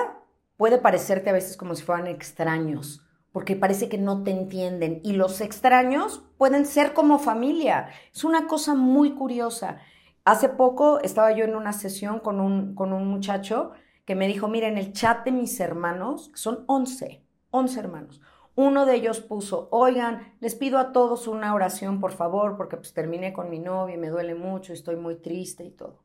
[0.58, 5.02] puede parecerte a veces como si fueran extraños, porque parece que no te entienden.
[5.04, 7.90] Y los extraños pueden ser como familia.
[8.14, 9.78] Es una cosa muy curiosa.
[10.26, 13.72] Hace poco estaba yo en una sesión con un, con un muchacho
[14.06, 18.22] que me dijo, mira, en el chat de mis hermanos, son 11, 11 hermanos,
[18.56, 22.94] uno de ellos puso, oigan, les pido a todos una oración, por favor, porque pues
[22.94, 26.04] terminé con mi novia y me duele mucho, estoy muy triste y todo.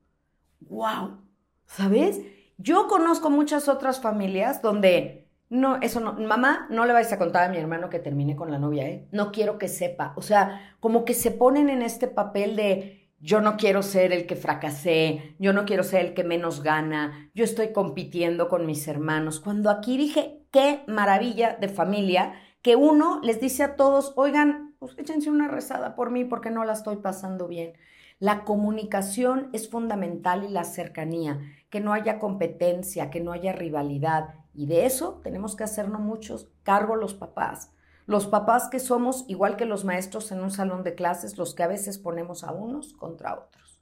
[0.60, 1.18] ¡Wow!
[1.66, 2.20] ¿Sabes?
[2.56, 5.23] Yo conozco muchas otras familias donde
[5.54, 8.50] no, eso no, mamá, no le vais a contar a mi hermano que termine con
[8.50, 9.06] la novia, ¿eh?
[9.12, 10.12] No quiero que sepa.
[10.16, 14.26] O sea, como que se ponen en este papel de yo no quiero ser el
[14.26, 18.88] que fracasé, yo no quiero ser el que menos gana, yo estoy compitiendo con mis
[18.88, 19.38] hermanos.
[19.38, 24.98] Cuando aquí dije, qué maravilla de familia que uno les dice a todos, oigan, pues
[24.98, 27.74] échense una rezada por mí porque no la estoy pasando bien.
[28.18, 31.38] La comunicación es fundamental y la cercanía,
[31.70, 34.34] que no haya competencia, que no haya rivalidad.
[34.54, 37.72] Y de eso tenemos que hacernos muchos cargo los papás.
[38.06, 41.62] Los papás que somos, igual que los maestros en un salón de clases, los que
[41.62, 43.80] a veces ponemos a unos contra otros.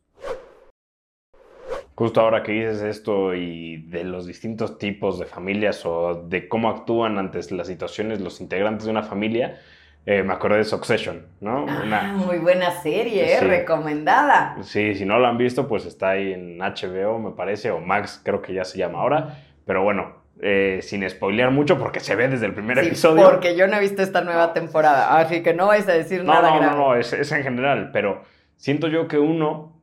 [1.94, 6.70] Justo ahora que dices esto y de los distintos tipos de familias o de cómo
[6.70, 9.60] actúan ante las situaciones los integrantes de una familia,
[10.06, 11.66] eh, me acordé de Succession, ¿no?
[11.68, 13.40] Ah, muy buena serie, ¿eh?
[13.40, 14.56] recomendada.
[14.62, 18.20] Sí, si no lo han visto, pues está ahí en HBO, me parece, o Max
[18.24, 22.28] creo que ya se llama ahora, pero bueno, eh, sin spoilear mucho porque se ve
[22.28, 23.24] desde el primer sí, episodio.
[23.30, 26.50] Porque yo no he visto esta nueva temporada, así que no vais a decir nada.
[26.50, 28.22] No, no, no, es, es en general, pero
[28.56, 29.82] siento yo que uno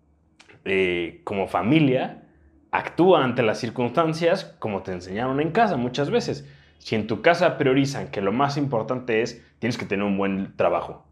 [0.65, 2.23] eh, como familia,
[2.71, 6.47] actúa ante las circunstancias como te enseñaron en casa muchas veces.
[6.79, 10.55] Si en tu casa priorizan que lo más importante es, tienes que tener un buen
[10.57, 11.05] trabajo,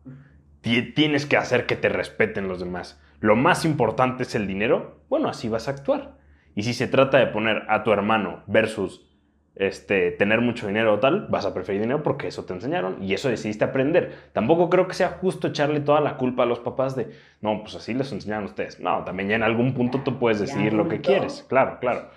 [0.62, 5.30] tienes que hacer que te respeten los demás, lo más importante es el dinero, bueno,
[5.30, 6.18] así vas a actuar.
[6.54, 9.07] Y si se trata de poner a tu hermano versus
[9.60, 13.14] este, tener mucho dinero o tal, vas a preferir dinero porque eso te enseñaron y
[13.14, 14.14] eso decidiste aprender.
[14.34, 17.10] Tampoco creo que sea justo echarle toda la culpa a los papás de,
[17.42, 18.80] no, pues así les enseñaron ustedes.
[18.80, 22.10] No, también ya en algún punto tú puedes decidir lo que quieres, claro, claro.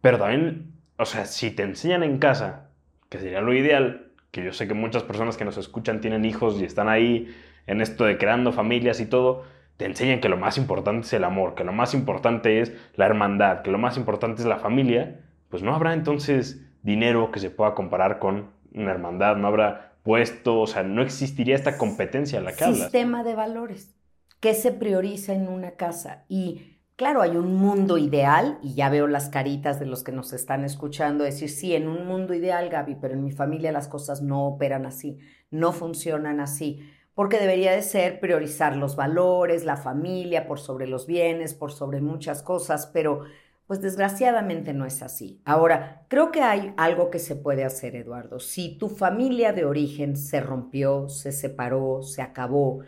[0.00, 2.70] Pero también, o sea, si te enseñan en casa,
[3.10, 6.60] que sería lo ideal, que yo sé que muchas personas que nos escuchan tienen hijos
[6.60, 7.34] y están ahí
[7.66, 9.44] en esto de creando familias y todo,
[9.76, 13.06] te enseñan que lo más importante es el amor, que lo más importante es la
[13.06, 15.20] hermandad, que lo más importante es la familia,
[15.50, 20.60] pues no habrá entonces dinero que se pueda comparar con una hermandad, no habrá puesto,
[20.60, 23.94] o sea, no existiría esta competencia en la que Sistema de valores.
[24.40, 26.24] ¿Qué se prioriza en una casa?
[26.28, 30.32] Y claro, hay un mundo ideal, y ya veo las caritas de los que nos
[30.32, 34.22] están escuchando decir, sí, en un mundo ideal, Gaby, pero en mi familia las cosas
[34.22, 35.18] no operan así,
[35.50, 36.80] no funcionan así
[37.18, 42.00] porque debería de ser priorizar los valores, la familia, por sobre los bienes, por sobre
[42.00, 43.24] muchas cosas, pero
[43.68, 45.40] pues desgraciadamente no es así.
[45.44, 48.40] Ahora, creo que hay algo que se puede hacer, Eduardo.
[48.40, 52.80] Si tu familia de origen se rompió, se separó, se acabó,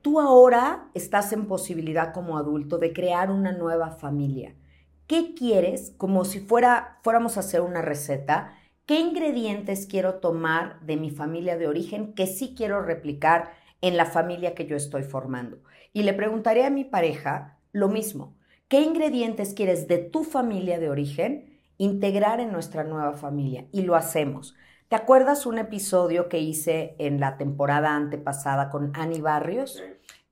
[0.00, 4.54] tú ahora estás en posibilidad como adulto de crear una nueva familia.
[5.06, 5.92] ¿Qué quieres?
[5.98, 8.54] Como si fuera, fuéramos a hacer una receta
[8.86, 14.04] ¿Qué ingredientes quiero tomar de mi familia de origen que sí quiero replicar en la
[14.04, 15.62] familia que yo estoy formando?
[15.94, 18.33] Y le preguntaré a mi pareja lo mismo.
[18.66, 23.66] ¿Qué ingredientes quieres de tu familia de origen integrar en nuestra nueva familia?
[23.72, 24.56] Y lo hacemos.
[24.88, 29.82] ¿Te acuerdas un episodio que hice en la temporada antepasada con Annie Barrios?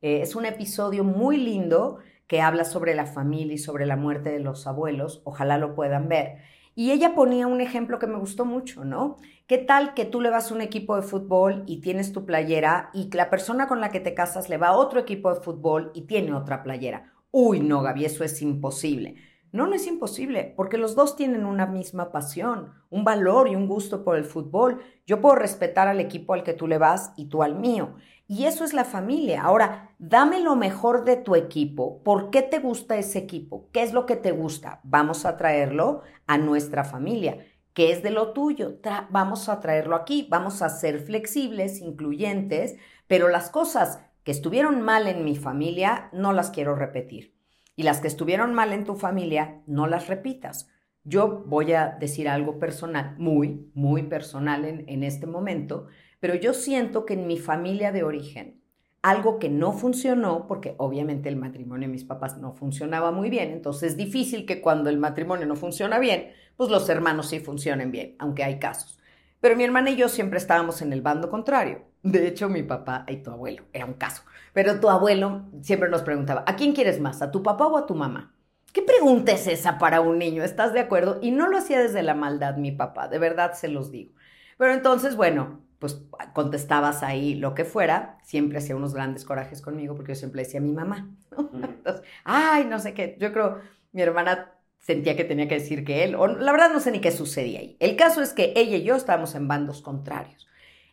[0.00, 4.30] Eh, es un episodio muy lindo que habla sobre la familia y sobre la muerte
[4.30, 5.20] de los abuelos.
[5.24, 6.38] Ojalá lo puedan ver.
[6.74, 9.18] Y ella ponía un ejemplo que me gustó mucho, ¿no?
[9.46, 12.88] ¿Qué tal que tú le vas a un equipo de fútbol y tienes tu playera
[12.94, 15.92] y la persona con la que te casas le va a otro equipo de fútbol
[15.94, 17.12] y tiene otra playera?
[17.34, 19.16] Uy, no, Gaby, eso es imposible.
[19.52, 23.66] No, no es imposible, porque los dos tienen una misma pasión, un valor y un
[23.68, 24.82] gusto por el fútbol.
[25.06, 27.94] Yo puedo respetar al equipo al que tú le vas y tú al mío.
[28.28, 29.42] Y eso es la familia.
[29.42, 32.02] Ahora, dame lo mejor de tu equipo.
[32.02, 33.70] ¿Por qué te gusta ese equipo?
[33.72, 34.80] ¿Qué es lo que te gusta?
[34.84, 37.46] Vamos a traerlo a nuestra familia.
[37.72, 38.78] ¿Qué es de lo tuyo?
[39.10, 40.26] vamos a traerlo aquí.
[40.30, 46.32] Vamos a ser flexibles, incluyentes, pero las cosas que estuvieron mal en mi familia no
[46.32, 47.34] las quiero repetir.
[47.76, 50.68] Y las que estuvieron mal en tu familia, no las repitas.
[51.04, 55.88] Yo voy a decir algo personal, muy, muy personal en, en este momento
[56.22, 58.62] pero yo siento que en mi familia de origen,
[59.02, 63.50] algo que no funcionó, porque obviamente el matrimonio de mis papás no funcionaba muy bien,
[63.50, 67.90] entonces es difícil que cuando el matrimonio no funciona bien, pues los hermanos sí funcionen
[67.90, 69.00] bien, aunque hay casos.
[69.42, 71.82] Pero mi hermana y yo siempre estábamos en el bando contrario.
[72.04, 74.22] De hecho, mi papá y tu abuelo, era un caso.
[74.52, 77.84] Pero tu abuelo siempre nos preguntaba, ¿a quién quieres más, a tu papá o a
[77.84, 78.36] tu mamá?
[78.72, 80.44] ¿Qué pregunta es esa para un niño?
[80.44, 81.18] ¿Estás de acuerdo?
[81.20, 84.14] Y no lo hacía desde la maldad mi papá, de verdad se los digo.
[84.58, 86.00] Pero entonces, bueno, pues
[86.34, 90.60] contestabas ahí lo que fuera, siempre hacía unos grandes corajes conmigo porque yo siempre decía
[90.60, 91.10] a mi mamá,
[91.52, 93.58] Entonces, ay, no sé qué, yo creo
[93.90, 97.00] mi hermana sentía que tenía que decir que él, o la verdad no sé ni
[97.00, 97.76] qué sucedía ahí.
[97.80, 100.48] El caso es que ella y yo estábamos en bandos contrarios.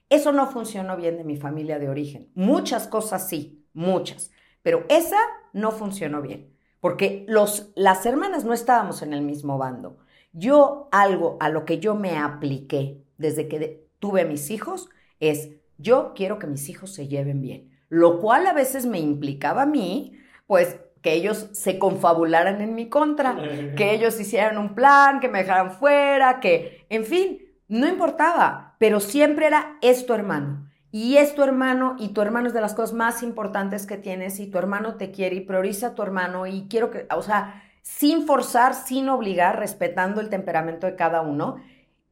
[0.10, 2.30] Eso no funcionó bien de mi familia de origen.
[2.36, 5.18] Muchas cosas sí, muchas, pero esa
[5.54, 9.98] no funcionó bien, porque los, las hermanas no estábamos en el mismo bando.
[10.32, 16.14] Yo algo a lo que yo me apliqué desde que tuve mis hijos es yo
[16.16, 20.14] quiero que mis hijos se lleven bien, lo cual a veces me implicaba a mí,
[20.46, 23.38] pues que ellos se confabularan en mi contra,
[23.76, 29.00] que ellos hicieran un plan, que me dejaran fuera, que, en fin, no importaba, pero
[29.00, 30.70] siempre era esto hermano.
[30.92, 34.40] Y es tu hermano y tu hermano es de las cosas más importantes que tienes
[34.40, 37.64] y tu hermano te quiere y prioriza a tu hermano y quiero que, o sea,
[37.84, 41.58] sin forzar, sin obligar, respetando el temperamento de cada uno.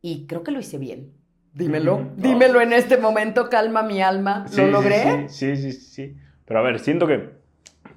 [0.01, 1.13] Y creo que lo hice bien.
[1.53, 4.45] Dímelo, dímelo en este momento, calma mi alma.
[4.55, 5.27] ¿Lo logré?
[5.27, 7.36] Sí, sí, sí, sí, Pero a ver, siento que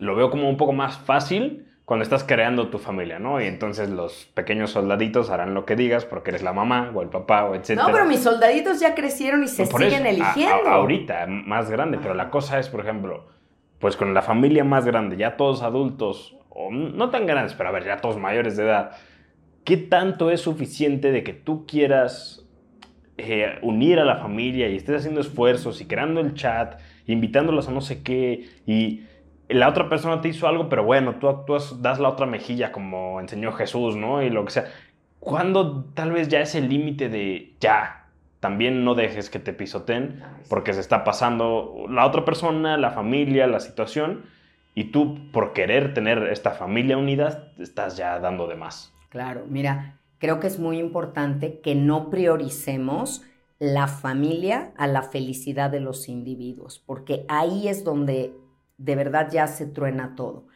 [0.00, 3.40] lo veo como un poco más fácil cuando estás creando tu familia, ¿no?
[3.40, 7.08] Y entonces los pequeños soldaditos harán lo que digas porque eres la mamá o el
[7.08, 7.70] papá o etc.
[7.76, 10.68] No, pero mis soldaditos ya crecieron y se siguen eligiendo.
[10.68, 13.26] ahorita, más grande, pero la cosa es, por ejemplo,
[13.80, 17.72] pues con la familia más grande, ya todos adultos, o no tan grandes, pero a
[17.72, 18.92] ver, ya todos mayores de edad,
[19.64, 22.46] ¿qué tanto es suficiente de que tú quieras
[23.16, 27.72] eh, unir a la familia y estés haciendo esfuerzos y creando el chat, invitándolos a
[27.72, 29.02] no sé qué, y
[29.54, 33.20] la otra persona te hizo algo, pero bueno, tú actúas, das la otra mejilla como
[33.20, 34.22] enseñó Jesús, ¿no?
[34.22, 34.66] Y lo que sea.
[35.18, 38.06] ¿Cuándo tal vez ya es el límite de ya?
[38.40, 43.46] También no dejes que te pisoten porque se está pasando la otra persona, la familia,
[43.46, 44.24] la situación,
[44.74, 48.94] y tú por querer tener esta familia unida estás ya dando de más.
[49.10, 53.22] Claro, mira, creo que es muy importante que no prioricemos
[53.58, 58.32] la familia a la felicidad de los individuos, porque ahí es donde
[58.80, 60.46] de verdad ya se truena todo.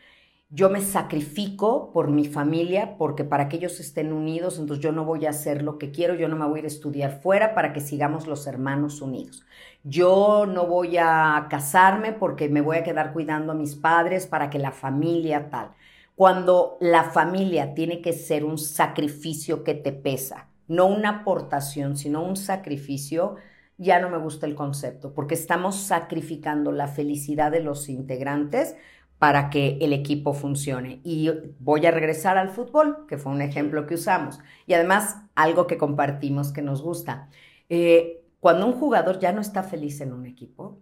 [0.50, 5.04] yo me sacrifico por mi familia, porque para que ellos estén unidos, entonces yo no
[5.04, 7.54] voy a hacer lo que quiero, yo no me voy a ir a estudiar fuera
[7.54, 9.44] para que sigamos los hermanos unidos.
[9.82, 14.50] Yo no voy a casarme porque me voy a quedar cuidando a mis padres para
[14.50, 15.72] que la familia tal.
[16.14, 22.22] Cuando la familia tiene que ser un sacrificio que te pesa, no una aportación, sino
[22.22, 23.36] un sacrificio,
[23.76, 28.76] ya no me gusta el concepto, porque estamos sacrificando la felicidad de los integrantes
[29.18, 31.00] para que el equipo funcione.
[31.02, 34.38] Y voy a regresar al fútbol, que fue un ejemplo que usamos.
[34.66, 37.28] Y además, algo que compartimos que nos gusta.
[37.68, 40.78] Eh, cuando un jugador ya no está feliz en un equipo,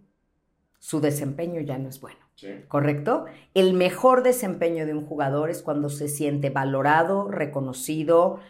[0.78, 2.18] su desempeño ya no es bueno.
[2.66, 3.26] ¿Correcto?
[3.55, 8.40] El mejor desempeño de un jugador es cuando se siente valorado, reconocido,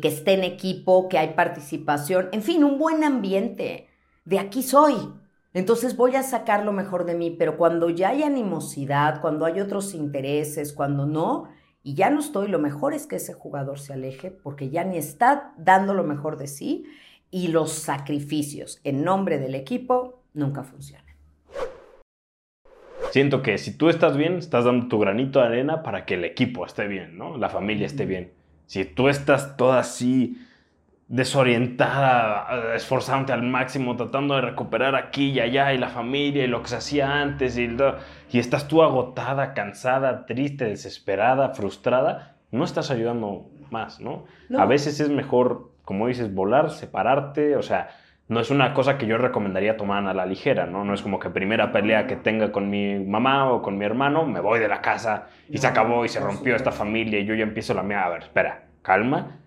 [0.00, 3.88] que esté en equipo, que hay participación, en fin, un buen ambiente.
[4.24, 4.94] De aquí soy,
[5.54, 9.60] entonces voy a sacar lo mejor de mí, pero cuando ya hay animosidad, cuando hay
[9.60, 11.48] otros intereses, cuando no,
[11.84, 14.96] y ya no estoy, lo mejor es que ese jugador se aleje porque ya ni
[14.96, 16.86] está dando lo mejor de sí
[17.30, 21.04] y los sacrificios en nombre del equipo nunca funcionan.
[23.10, 26.24] Siento que si tú estás bien, estás dando tu granito de arena para que el
[26.24, 27.36] equipo esté bien, ¿no?
[27.36, 28.32] La familia esté bien.
[28.66, 30.38] Si tú estás toda así
[31.08, 36.62] desorientada, esforzándote al máximo, tratando de recuperar aquí y allá y la familia y lo
[36.62, 37.68] que se hacía antes y,
[38.30, 44.24] y estás tú agotada, cansada, triste, desesperada, frustrada, no estás ayudando más, ¿no?
[44.56, 47.90] A veces es mejor, como dices, volar, separarte, o sea,
[48.28, 50.84] no es una cosa que yo recomendaría tomar a la ligera, ¿no?
[50.84, 54.24] No es como que primera pelea que tenga con mi mamá o con mi hermano,
[54.24, 57.34] me voy de la casa y se acabó y se rompió esta familia y yo
[57.34, 58.04] ya empiezo la mía.
[58.04, 59.38] A ver, espera, calma,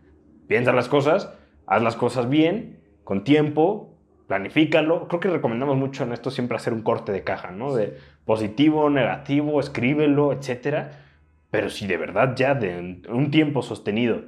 [0.47, 1.33] piensa las cosas
[1.67, 3.93] haz las cosas bien, con tiempo,
[4.27, 5.07] planifícalo.
[5.07, 7.75] Creo que recomendamos mucho en esto siempre hacer un corte de caja, ¿no?
[7.75, 11.03] De positivo, negativo, escríbelo, etcétera.
[11.51, 14.21] Pero si de verdad ya de un tiempo sostenido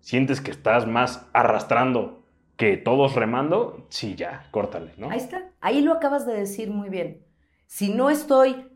[0.00, 2.25] sientes que estás más arrastrando
[2.56, 5.10] que todos remando, sí, ya, córtale, ¿no?
[5.10, 7.24] Ahí está, ahí lo acabas de decir muy bien.
[7.66, 8.66] Si no estoy,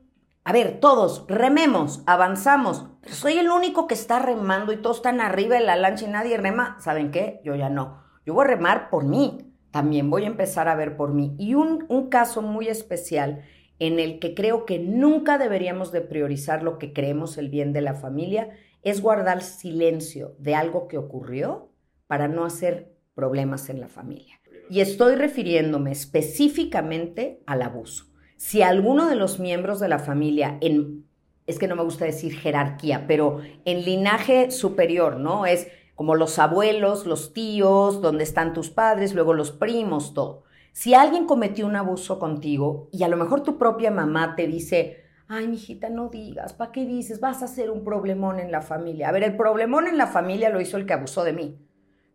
[0.44, 5.20] a ver, todos rememos, avanzamos, pero soy el único que está remando y todos están
[5.20, 7.40] arriba de la lancha y nadie rema, ¿saben qué?
[7.44, 8.02] Yo ya no.
[8.26, 11.34] Yo voy a remar por mí, también voy a empezar a ver por mí.
[11.38, 13.44] Y un, caso muy especial
[13.78, 17.80] en el que creo que nunca deberíamos de priorizar lo que creemos el bien de
[17.80, 18.50] la familia
[18.82, 21.70] es guardar silencio de algo que ocurrió
[22.06, 22.89] para no hacer
[23.20, 24.40] problemas en la familia.
[24.70, 28.06] Y estoy refiriéndome específicamente al abuso.
[28.38, 31.04] Si alguno de los miembros de la familia en
[31.46, 35.46] es que no me gusta decir jerarquía, pero en linaje superior, ¿no?
[35.46, 40.44] Es como los abuelos, los tíos, donde están tus padres, luego los primos, todo.
[40.72, 45.04] Si alguien cometió un abuso contigo y a lo mejor tu propia mamá te dice,
[45.26, 47.20] ay, mijita, no digas, ¿para qué dices?
[47.20, 49.08] Vas a hacer un problemón en la familia.
[49.08, 51.58] A ver, el problemón en la familia lo hizo el que abusó de mí,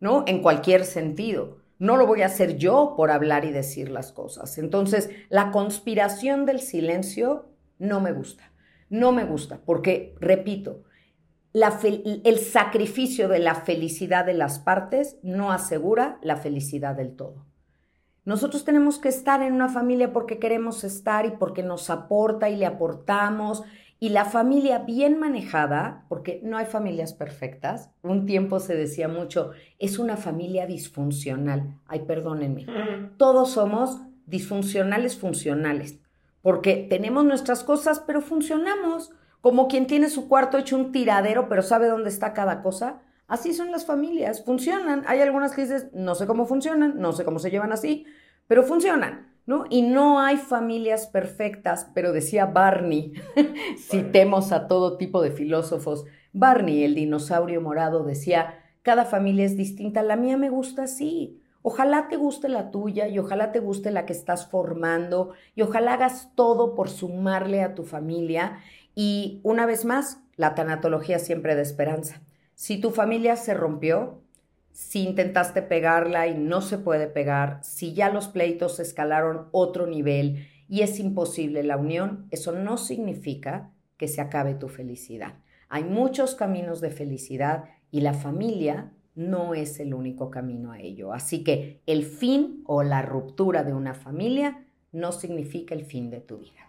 [0.00, 0.24] ¿no?
[0.26, 1.58] En cualquier sentido.
[1.78, 4.56] No lo voy a hacer yo por hablar y decir las cosas.
[4.58, 8.52] Entonces, la conspiración del silencio no me gusta.
[8.88, 10.84] No me gusta, porque, repito,
[11.52, 17.46] el sacrificio de la felicidad de las partes no asegura la felicidad del todo.
[18.24, 22.56] Nosotros tenemos que estar en una familia porque queremos estar y porque nos aporta y
[22.56, 23.62] le aportamos.
[23.98, 29.52] Y la familia bien manejada, porque no hay familias perfectas, un tiempo se decía mucho,
[29.78, 31.78] es una familia disfuncional.
[31.86, 32.66] Ay, perdónenme.
[33.16, 35.98] Todos somos disfuncionales funcionales,
[36.42, 41.62] porque tenemos nuestras cosas, pero funcionamos como quien tiene su cuarto hecho un tiradero, pero
[41.62, 43.00] sabe dónde está cada cosa.
[43.28, 45.04] Así son las familias, funcionan.
[45.06, 48.06] Hay algunas que dices, no sé cómo funcionan, no sé cómo se llevan así,
[48.46, 49.35] pero funcionan,
[49.70, 53.12] Y no hay familias perfectas, pero decía Barney,
[53.78, 60.02] citemos a todo tipo de filósofos, Barney, el dinosaurio morado, decía, cada familia es distinta,
[60.02, 61.40] la mía me gusta así.
[61.62, 65.94] Ojalá te guste la tuya y ojalá te guste la que estás formando y ojalá
[65.94, 68.58] hagas todo por sumarle a tu familia
[68.94, 72.22] y una vez más, la tanatología siempre de esperanza.
[72.54, 74.22] Si tu familia se rompió,
[74.76, 80.48] si intentaste pegarla y no se puede pegar, si ya los pleitos escalaron otro nivel
[80.68, 85.36] y es imposible la unión, eso no significa que se acabe tu felicidad.
[85.70, 91.14] Hay muchos caminos de felicidad y la familia no es el único camino a ello.
[91.14, 96.20] Así que el fin o la ruptura de una familia no significa el fin de
[96.20, 96.68] tu vida.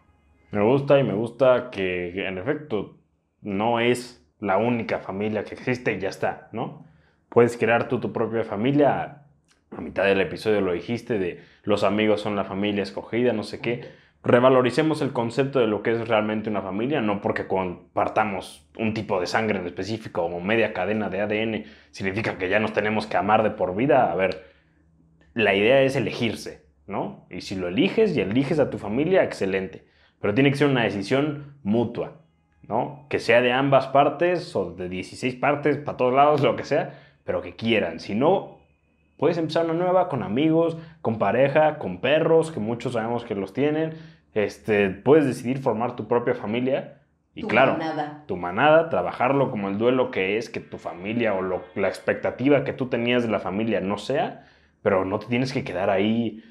[0.51, 2.95] Me gusta y me gusta que en efecto
[3.41, 6.86] no es la única familia que existe y ya está, ¿no?
[7.29, 9.23] Puedes crear tú tu propia familia.
[9.75, 13.59] A mitad del episodio lo dijiste de los amigos son la familia escogida, no sé
[13.59, 13.91] qué.
[14.23, 19.19] revaloricemos el concepto de lo que es realmente una familia, no porque compartamos un tipo
[19.19, 23.17] de sangre en específico o media cadena de ADN significa que ya nos tenemos que
[23.17, 24.11] amar de por vida.
[24.11, 24.45] A ver,
[25.33, 27.27] la idea es elegirse, ¿no?
[27.29, 29.85] Y si lo eliges y eliges a tu familia, excelente.
[30.19, 32.21] Pero tiene que ser una decisión mutua,
[32.63, 33.05] ¿no?
[33.09, 36.99] Que sea de ambas partes o de 16 partes, para todos lados, lo que sea,
[37.27, 37.99] pero que quieran.
[37.99, 38.57] Si no,
[39.17, 43.53] puedes empezar una nueva con amigos, con pareja, con perros, que muchos sabemos que los
[43.53, 43.93] tienen.
[44.33, 47.01] Este, puedes decidir formar tu propia familia
[47.35, 48.23] y Tu claro, manada.
[48.27, 52.63] tu manada, trabajarlo como el duelo que es que tu familia o lo- la expectativa
[52.63, 54.47] que tú tenías de la familia no sea,
[54.81, 56.43] pero no te tienes que quedar ahí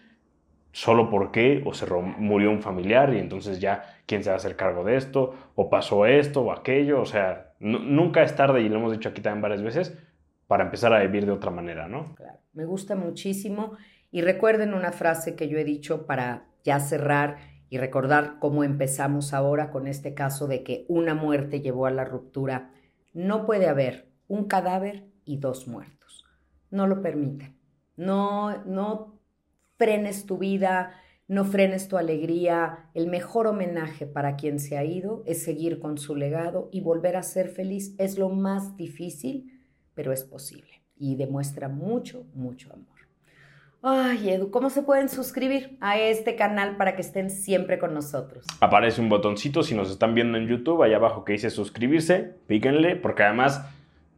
[0.73, 4.57] solo porque o se murió un familiar y entonces ya quién se va a hacer
[4.57, 8.69] cargo de esto o pasó esto o aquello, o sea, nu- nunca es tarde y
[8.69, 9.97] lo hemos dicho aquí también varias veces
[10.47, 12.15] para empezar a vivir de otra manera, ¿no?
[12.15, 13.77] Claro, me gusta muchísimo.
[14.11, 17.39] Y recuerden una frase que yo he dicho para ya cerrar
[17.69, 22.05] y recordar cómo empezamos ahora con este caso de que una muerte llevó a la
[22.05, 22.71] ruptura.
[23.13, 26.25] No puede haber un cadáver y dos muertos.
[26.71, 27.57] No lo permitan.
[27.97, 29.19] No, no
[29.77, 30.93] frenes tu vida,
[31.29, 32.91] no frenes tu alegría.
[32.95, 37.17] El mejor homenaje para quien se ha ido es seguir con su legado y volver
[37.17, 37.95] a ser feliz.
[37.99, 39.56] Es lo más difícil,
[39.97, 42.87] pero es posible y demuestra mucho, mucho amor.
[43.83, 48.45] Ay, Edu, ¿cómo se pueden suscribir a este canal para que estén siempre con nosotros?
[48.61, 52.97] Aparece un botoncito si nos están viendo en YouTube, allá abajo que dice suscribirse, píquenle,
[52.97, 53.65] porque además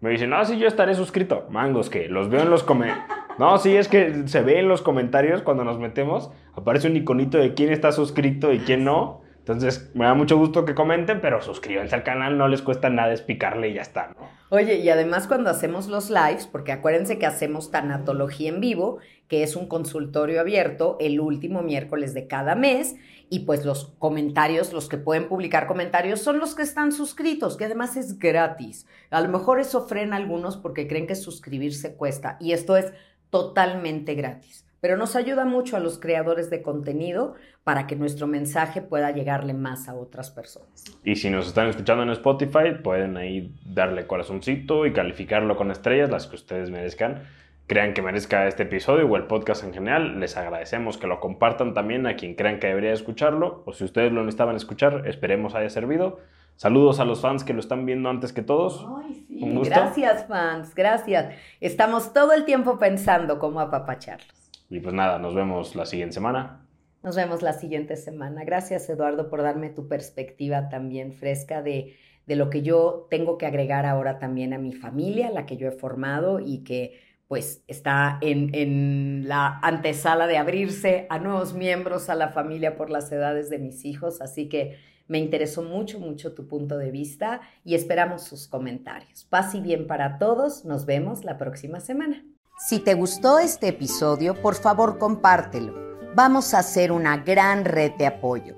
[0.01, 1.47] me dicen, no, sí, yo estaré suscrito.
[1.51, 3.07] Mangos, que los veo en los comentarios.
[3.39, 7.39] No, sí, es que se ve en los comentarios cuando nos metemos, aparece un iconito
[7.39, 9.21] de quién está suscrito y quién no.
[9.49, 13.15] Entonces, me da mucho gusto que comenten, pero suscríbanse al canal, no les cuesta nada
[13.15, 14.29] es picarle y ya está, ¿no?
[14.51, 19.43] Oye, y además cuando hacemos los lives, porque acuérdense que hacemos tanatología en vivo, que
[19.43, 22.97] es un consultorio abierto el último miércoles de cada mes,
[23.31, 27.65] y pues los comentarios, los que pueden publicar comentarios, son los que están suscritos, que
[27.65, 28.87] además es gratis.
[29.11, 32.93] A lo mejor eso frena algunos porque creen que suscribirse cuesta, y esto es
[33.31, 34.68] totalmente gratis.
[34.81, 39.55] Pero nos ayuda mucho a los creadores de contenido para que nuestro mensaje pueda llegarle
[39.55, 40.85] más a otras personas.
[41.05, 46.11] Y si nos están escuchando en Spotify, pueden ahí darle corazoncito y calificarlo con estrellas,
[46.11, 47.25] las que ustedes merezcan.
[47.67, 50.21] Crean que merezca este episodio o el podcast en general.
[50.21, 53.63] Les agradecemos que lo compartan también a quien crean que debería escucharlo.
[53.67, 56.19] O si ustedes lo necesitaban escuchar, esperemos haya servido.
[56.57, 58.87] Saludos a los fans que lo están viendo antes que todos.
[59.05, 59.39] Ay, sí.
[59.43, 59.75] Un gusto.
[59.75, 61.35] Gracias, fans, gracias.
[61.61, 64.48] Estamos todo el tiempo pensando cómo apapacharlos.
[64.71, 66.67] Y pues nada, nos vemos la siguiente semana.
[67.03, 68.45] Nos vemos la siguiente semana.
[68.45, 71.97] Gracias, Eduardo, por darme tu perspectiva también fresca de,
[72.27, 75.69] de lo que yo tengo que agregar ahora también a mi familia, la que yo
[75.69, 82.09] he formado y que pues está en, en la antesala de abrirse a nuevos miembros
[82.09, 84.21] a la familia por las edades de mis hijos.
[84.21, 84.77] Así que
[85.09, 89.25] me interesó mucho, mucho tu punto de vista y esperamos sus comentarios.
[89.25, 90.65] Paz y bien para todos.
[90.65, 92.25] Nos vemos la próxima semana.
[92.59, 95.75] Si te gustó este episodio, por favor compártelo.
[96.17, 98.57] Vamos a hacer una gran red de apoyo.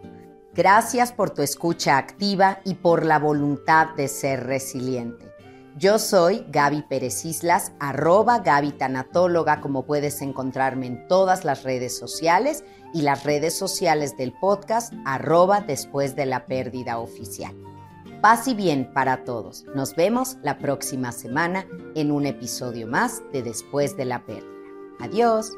[0.55, 5.31] Gracias por tu escucha activa y por la voluntad de ser resiliente.
[5.77, 11.97] Yo soy Gaby Pérez Islas, arroba Gaby Tanatóloga, como puedes encontrarme en todas las redes
[11.97, 17.55] sociales y las redes sociales del podcast, arroba después de la pérdida oficial.
[18.21, 19.65] Paz y bien para todos.
[19.75, 24.45] Nos vemos la próxima semana en un episodio más de Después de la pérdida.
[24.99, 25.53] Adiós.